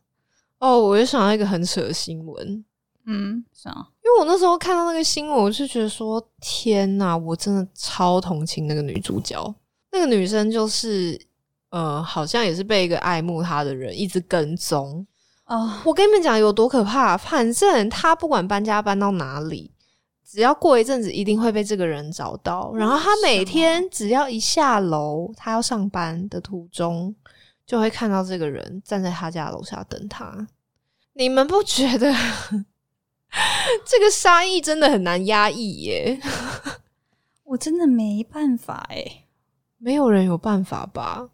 [0.59, 2.65] 哦，我又想到一个很扯的新闻，
[3.05, 9.55] 嗯，是啊，因为我那时候看到那个新闻，我就觉得说，天呐，我真的超同情那个女主角。
[9.93, 11.21] 那个女生就是，
[11.71, 15.07] 呃，好像也是被一个爱慕她的人一直跟踪。
[15.45, 19.71] 啊，我跟你们讲有多可怕，反正她不管搬家搬到哪里，
[20.27, 22.73] 只要过一阵子一定会被这个人找到。
[22.75, 27.15] 然后她每天只要一下楼，她要上班的途中，
[27.67, 30.49] 就会看到这个人站在她家楼下等她。
[31.13, 32.11] 你们不觉得
[33.85, 36.19] 这个杀意真的很难压抑耶？
[37.45, 39.22] 我真的没办法哎、
[39.83, 41.29] 没有人有办法吧？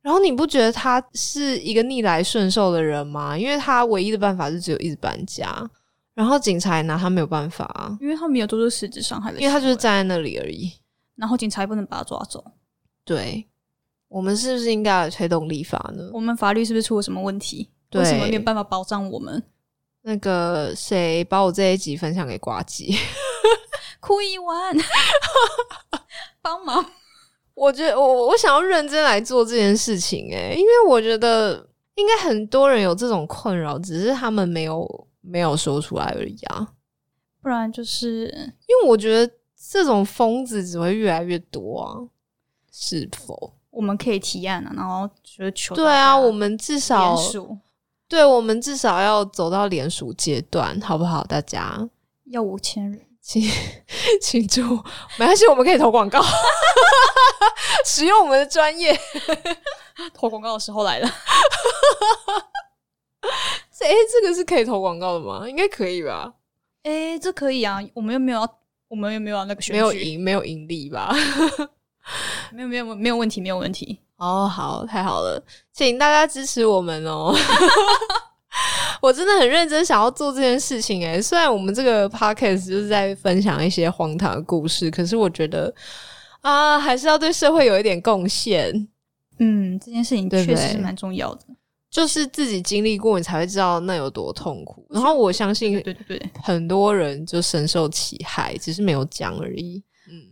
[0.00, 3.36] 然后你不觉得他是一个逆来顺受的人吗？
[3.36, 5.68] 因为他唯一的办法是只有一直搬家，
[6.14, 10.72] 然后警察也拿他没有办法啊，因为他没有做出实质伤害的，因为他就是站在那里而已。
[11.16, 12.42] 然后警察也不能把他抓走。
[13.04, 13.44] 对，
[14.06, 16.08] 我们是不是应该来推动立法呢？
[16.12, 17.68] 我们法律是不是出了什么问题？
[17.90, 19.42] 对为什么没有办法保障我们？
[20.02, 22.96] 那个谁把我这一集分享给瓜吉？
[23.98, 24.76] 哭一晚，
[26.40, 26.84] 帮忙。
[27.58, 36.68] 我觉得我我想要认真来做这件事情、欸，因为我觉得应该很多人有这种困扰，只是他们没有没有说出来而已啊。
[37.42, 38.26] 不然就是
[38.66, 39.32] 因为我觉得
[39.70, 41.98] 这种疯子只会越来越多啊，
[42.70, 43.54] 是否？
[43.70, 47.16] 我们可以提案啊，然后觉得求对啊，我们至少
[48.08, 51.22] 对我们至少要走到联署阶段，好不好？
[51.24, 51.88] 大家，
[52.26, 53.42] 要五千人，请
[54.22, 54.62] 请祝，
[55.18, 56.24] 没关系，我们可以投广告，
[57.84, 58.98] 使用我们的专业。
[60.16, 61.14] 投广告的时候来了。
[63.70, 65.46] 这诶，这个是可以投广告的吗？
[65.46, 66.32] 应该可以吧？
[66.84, 68.58] 哎、这可以啊，我们又没有要，
[68.88, 71.14] 我们又没有要那个选没有举，盈，没有盈利吧？
[72.50, 74.00] 没有没有没有问题，没有问题。
[74.16, 77.36] 哦，好，太好了，请大家支持我们哦！
[79.00, 85.72] 我真的很认真想要做这件事情诶，虽然我们这个 podcast 就是在分享一些荒唐的故事，可是我觉得
[86.40, 88.88] 啊，还是要对社会有一点贡献。
[89.38, 91.42] 嗯，这件事情确实是蛮重要的。
[91.90, 94.86] 就是自己经历过，你才会知道那有多痛苦。
[94.90, 99.82] 然后我相信对对对，很多人就深受其害，只是没有讲而已。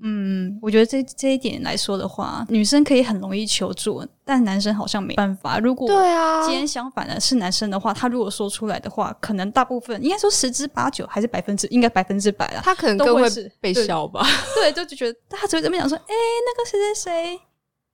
[0.02, 5.58] 嗯，我觉得这这一点来说的话，女生可以很容易求助，但男生好像没办法。
[5.58, 12.60] 如果对啊，今天相反的是男生的话，他如果说出来的话，可能大部分应该说十之八九还是百分之应该百分之百啊。
[12.64, 14.26] 他可能更会都会是被笑吧。
[14.56, 17.40] 对，就就觉得他只会这么讲说，哎、那个谁谁谁，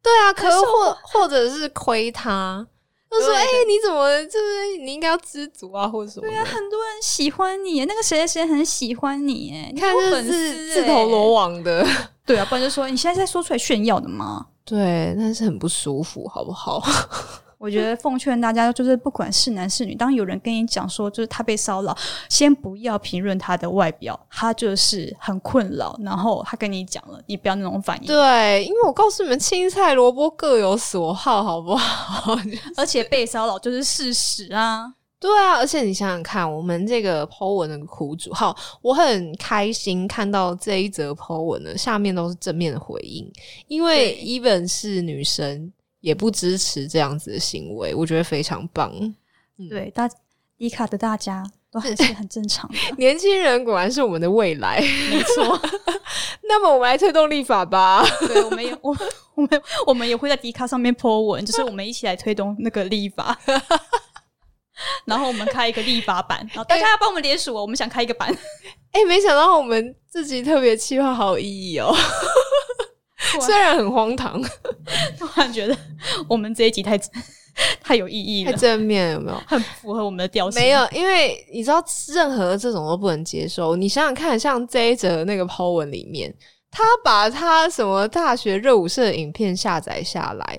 [0.03, 2.67] 对啊，可是或或者是亏他，
[3.19, 11.53] 就说：“哎、你怎么就是你应该要知足啊，或者什么？”对啊，很多人喜欢你，那个谁谁谁很喜欢你，哎，你看这是我粉丝是自投罗网。
[11.53, 11.87] 网的，
[12.25, 14.47] 对啊，不然就说你现在在说出来炫耀的吗？
[14.65, 16.81] 对，但是很不舒服，好不好？
[17.63, 21.97] 我觉得奉劝大家，就是不管是男是女，当有人跟你讲说，就是他被骚扰，
[22.29, 28.07] 先不要评论他的外表，他就是很困扰，然后他跟你讲了，你不要那种反应。
[28.09, 32.37] 对，因为我告诉你们，青菜萝卜各有所好，好不好？
[32.77, 34.93] 而且被骚扰就是事实啊。
[35.21, 43.31] 对啊，而且你想想看，我们这个 Po 文的苦主，好，我很开心看到这一则 Po 文呢，下面都是正面的回应，
[43.69, 45.73] 因为 even 是女生
[46.03, 48.93] 也不支持这样子的行为，我觉得非常棒。
[49.71, 50.07] 对，大
[50.59, 54.79] 迪卡的大家都还是很正常的， 年轻人果然是我们的未来，
[55.11, 55.59] 没错。
[56.49, 58.05] 那么我们来推动立法吧。
[58.27, 58.95] 对，我们也我
[59.37, 63.39] 我们我们也会在迪卡上面 po 文，就是我们一起来推动那个立法。
[65.07, 68.37] 然后我们开一个立法版，然后大家要帮我们联署哦，我们想开一个版。
[68.91, 71.95] 哎、没想到我们自己特别企划好有意义哦，
[73.41, 74.41] 虽然很荒唐，
[75.19, 75.77] 突然觉得
[76.29, 76.99] 我们这一集太
[77.83, 79.43] 太有意义太，正面，有没有？
[79.47, 80.61] 很符合我们的调性。
[80.61, 81.83] 没有，因为你知道，
[82.15, 83.77] 任何这种都不能接受。
[83.77, 86.35] 你想想看，像这一则那个 Po 文里面，
[86.71, 90.59] 他把他什么大学热舞社的影片下载下来，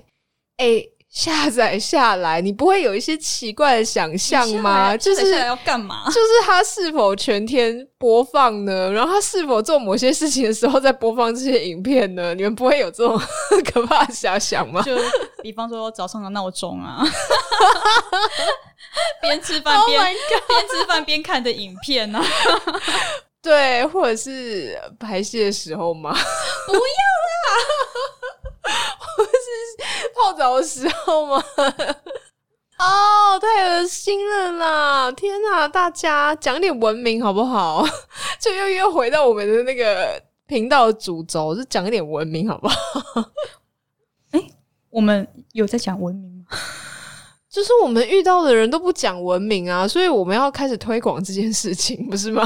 [0.58, 0.84] 哎、
[1.14, 4.98] 下载下来，你不会有一些奇怪的想象吗？
[4.98, 6.06] 就是要干嘛？
[6.08, 8.92] 就是他是否全天播放呢？
[8.92, 12.34] 然后他是否做某些事情的时候在播放这些影片呢？
[12.34, 13.16] 你们不会有这种
[13.72, 14.82] 可怕的遐想吗？
[14.82, 14.98] 就
[15.44, 17.06] 比方说早上的闹钟啊，
[19.22, 22.26] 边吃饭 Oh 边边吃饭边看的影片啊，
[23.40, 26.12] 对，或者是排泄的时候吗？
[26.66, 26.84] 不要啦！
[30.16, 31.44] 泡澡的时候吗？
[32.80, 35.12] 哦，太恶心了啦！
[35.12, 37.86] 天哪，大家讲点文明好不好？
[38.42, 42.76] 就又又回到我们的那个频道的主轴，就讲一点文明好不好？
[44.32, 44.52] 哎
[44.90, 46.58] 我们有在讲文明吗？
[47.50, 52.44] 就是我们遇到的人都不讲文明啊，所以我们要开始推广这件事情，不是吗？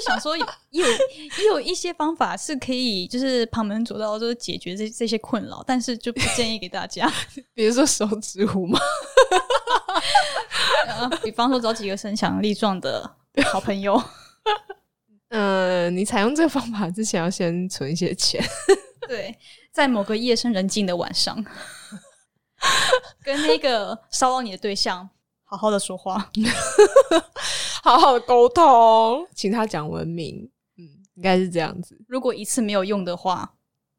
[0.00, 0.86] 是想说也有
[1.38, 7.10] 也有一些方法是可以，就是旁门左道，就是解决这这些困扰，但是就不建议给大家。
[7.54, 8.78] 比如说手指虎嘛，
[10.88, 13.08] 呃，比方说找几个身强力壮的
[13.52, 14.02] 好朋友，
[15.28, 18.42] 嗯、你采用这个方法之前要先存一些钱，
[19.06, 19.36] 对，
[19.72, 21.44] 在某个夜深人静的晚上，
[23.22, 25.08] 跟那个骚扰你的对象
[25.44, 26.30] 好好的说话。
[27.82, 33.54] 好好的沟通，请他讲文明，嗯，应该是这样子，如果一次没有用的话，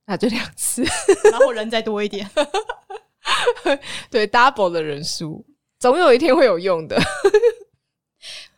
[0.06, 0.84] 那就两次，
[1.32, 2.30] 然后人再多一点。
[4.10, 5.46] 对 double 的人数，
[5.80, 7.00] 总有一天会有用的。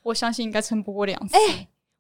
[0.02, 1.36] 我相信应该撑不过两次。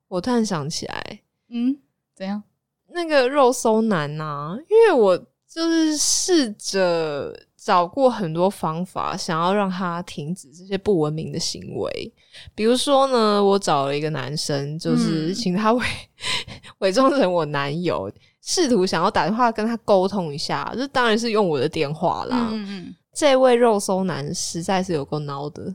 [0.08, 1.78] 我突然想起来，嗯，
[2.16, 2.44] 怎样？
[2.90, 5.18] 那个肉搜男呐、因为我
[5.48, 12.14] 就是试着找过很多方法，想要让他停止这些不文明的行为。
[12.54, 15.86] 比如说呢，我找了一个男生，就是嗯请他伪
[16.80, 18.12] 伪装成我男友，
[18.42, 20.74] 试图想要打电话跟他沟通一下。
[20.76, 22.50] 这当然是用我的电话啦。
[22.52, 25.74] 嗯嗯，这位肉搜男实在是有够孬的。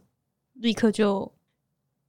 [0.57, 1.33] 立刻就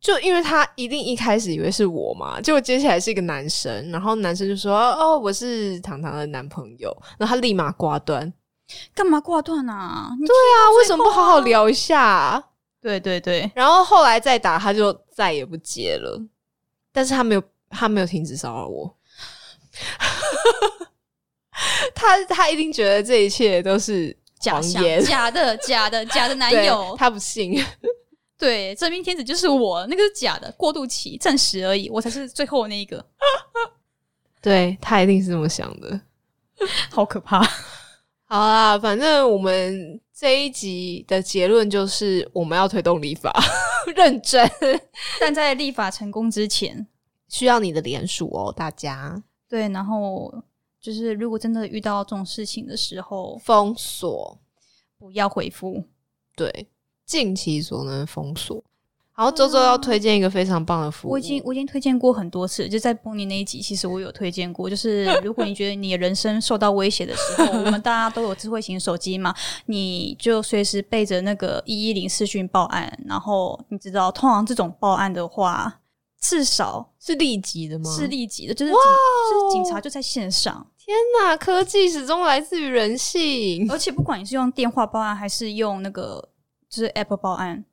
[0.02, 8.34] 就因为他一定一开始以为是我嘛，结果接下来是一个男生，然后男生就说：“哦，我是糖糖的男朋友。”然后他立马挂断。
[8.94, 10.10] 干嘛挂断啊？
[10.20, 12.44] 对啊，为什么不好好聊一下？
[12.82, 16.20] 对对对，然后后来再打，他就再也不接了。
[16.92, 18.96] 但是他没有，他没有停止骚扰我。
[21.94, 27.62] 他他一定觉得这一切都是假象谎言，假的假的 假的男友，他不信。
[28.40, 33.06] 对，真命天子就是我，那个是假的，过渡期，暂时而已，我才是最后那一个，
[34.42, 36.00] 对他一定是这么想的。
[36.90, 37.46] 好可怕。
[38.32, 43.34] 好啦，反正我们这一集的结论就是我们要推动立法，
[43.96, 44.48] 认真
[45.20, 46.86] 但在立法成功之前，
[47.28, 50.32] 需要你的联署哦，大家对，然后
[50.80, 54.38] 就是如果真的遇到这种事情的时候，封锁，
[55.00, 55.84] 不要回复。
[56.36, 56.70] 对，
[57.08, 58.64] 尽其所能封锁。
[59.20, 64.70] 然后周周要推荐一个非常棒的服务，我已经我已经推荐过很多次，就在邦尼那一集，其实我有推荐过。
[64.70, 72.98] 就是 如果你觉得你的人生受到威胁的时候， 我们大家都有智慧型手机嘛，你就随时备着那个一一零视讯报案。
[73.06, 75.82] 然后你知道，通常这种报案的话，
[76.22, 77.92] 至少是立即的吗？
[77.94, 80.66] 是立即的，就是哇警，是警察就在线上。
[80.78, 83.70] 天哪，科技始终来自于人性。
[83.70, 86.30] 而且不管你是用电话报案还是用那个
[86.70, 87.66] 就是 Apple 报案，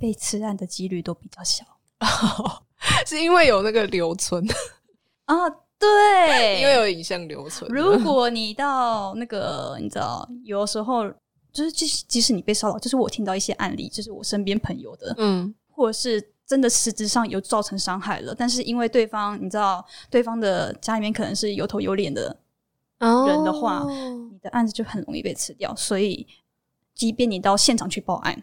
[0.00, 1.64] 被吃案的几率都比较小
[3.06, 4.46] 是因为有那个留存，
[5.26, 5.34] 啊。
[5.76, 7.70] 对，因为有影像留存。
[7.70, 11.06] 如果你到那个，你知道，有时候
[11.52, 22.34] 就是即使即使你被骚扰，就是我听到一些案例，就是我身边朋友的，嗯，或者是真的实质上有造成伤害了，但是因为对方你知道，对方的家里面可能是有头有脸的，
[23.00, 23.90] 人的话哦
[24.32, 26.26] 你的案子就很容易被吃掉，所以
[26.94, 28.42] 即便你到现场去报案，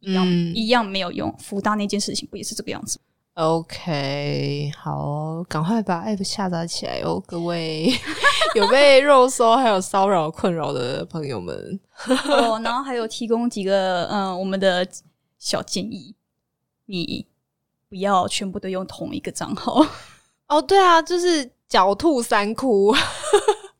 [0.00, 1.34] 一样、嗯一样没有用。
[1.38, 2.98] 福大那件事情不也是这个样子
[3.34, 7.92] ？OK，好哦，赶快把 App 下载起来哦，各位
[8.56, 11.78] 有被肉搜还有骚扰困扰的朋友们。
[12.28, 14.86] 哦， 然后还有提供几个嗯、呃我们的
[15.38, 16.14] 小建议，
[16.86, 17.26] 你
[17.88, 19.86] 不要全部都用同一个账号。
[20.48, 22.94] 哦，对啊，就是狡兔三窟。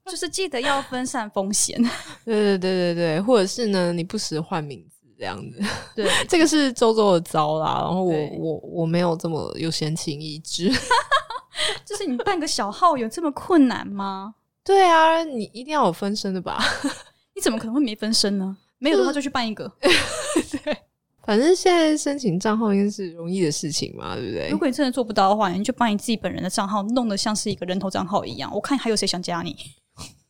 [0.05, 1.77] 就是记得要分散风险。
[2.25, 5.61] 对对对对对，或者是呢，你不时换名字这样子。
[5.95, 10.71] 对， 这个是周周的招啦，然后我我我没有这么有闲情逸致。
[11.85, 14.35] 就是你办个小号有这么困难吗？
[14.63, 16.63] 对啊，你一定要有分身的吧？
[17.35, 18.57] 你怎么可能会没分身呢？
[18.79, 19.71] 没有的话就去办一个。
[19.81, 20.77] 对
[21.25, 24.59] 反正现在申请账号应该是容易的事情嘛，对不对如？
[24.59, 28.49] 果你真的做不到的话，你就把你自己本人的账号弄得像是一个人头账号一样。
[28.55, 29.57] 我看还有谁想加你？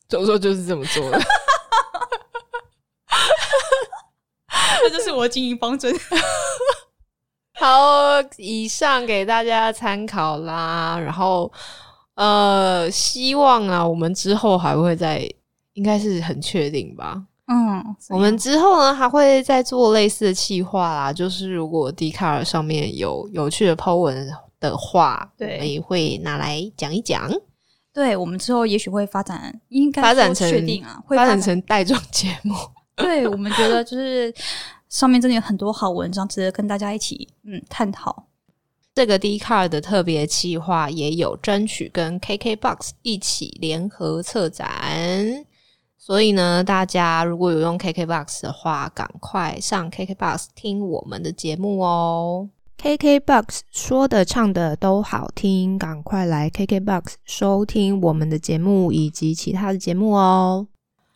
[0.08, 1.20] 周周就是这么做的。
[4.82, 5.94] 这就是我的经营方针。
[7.58, 10.98] 好，以上给大家参考啦。
[10.98, 11.50] 然后，
[12.14, 15.26] 呃，希望啊，我们之后还会再，
[15.72, 17.22] 应该是很确定吧。
[17.46, 21.12] 嗯，我们之后呢，还会再做类似的企划啦。
[21.12, 24.28] 就是如果 d 卡尔上面有有趣的 po 文
[24.60, 27.30] 的话，对我们也会拿来讲一讲。
[27.94, 32.54] 对我们之后也许会发展，应该说发展成确定啊，会发展展成带状节目。
[32.96, 34.34] 对我们觉得就是
[34.88, 38.26] 上面真的有很多好文章，值得跟大家一起嗯探讨。
[38.94, 45.44] 这个 D Card 的特别企划也有争取跟 KKBOX 一起联合策展，
[45.98, 52.48] 所以呢，大家如果有用 KKBOX 的话，赶快上 KKBOX 听我们的节目哦。
[52.80, 60.66] KKBOX 说的唱的都好听，赶快来 KKBOX 收听我们的节目以及其他的节目哦。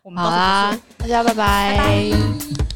[0.03, 1.77] 我们好啦，大家拜拜。
[1.77, 2.70] 拜拜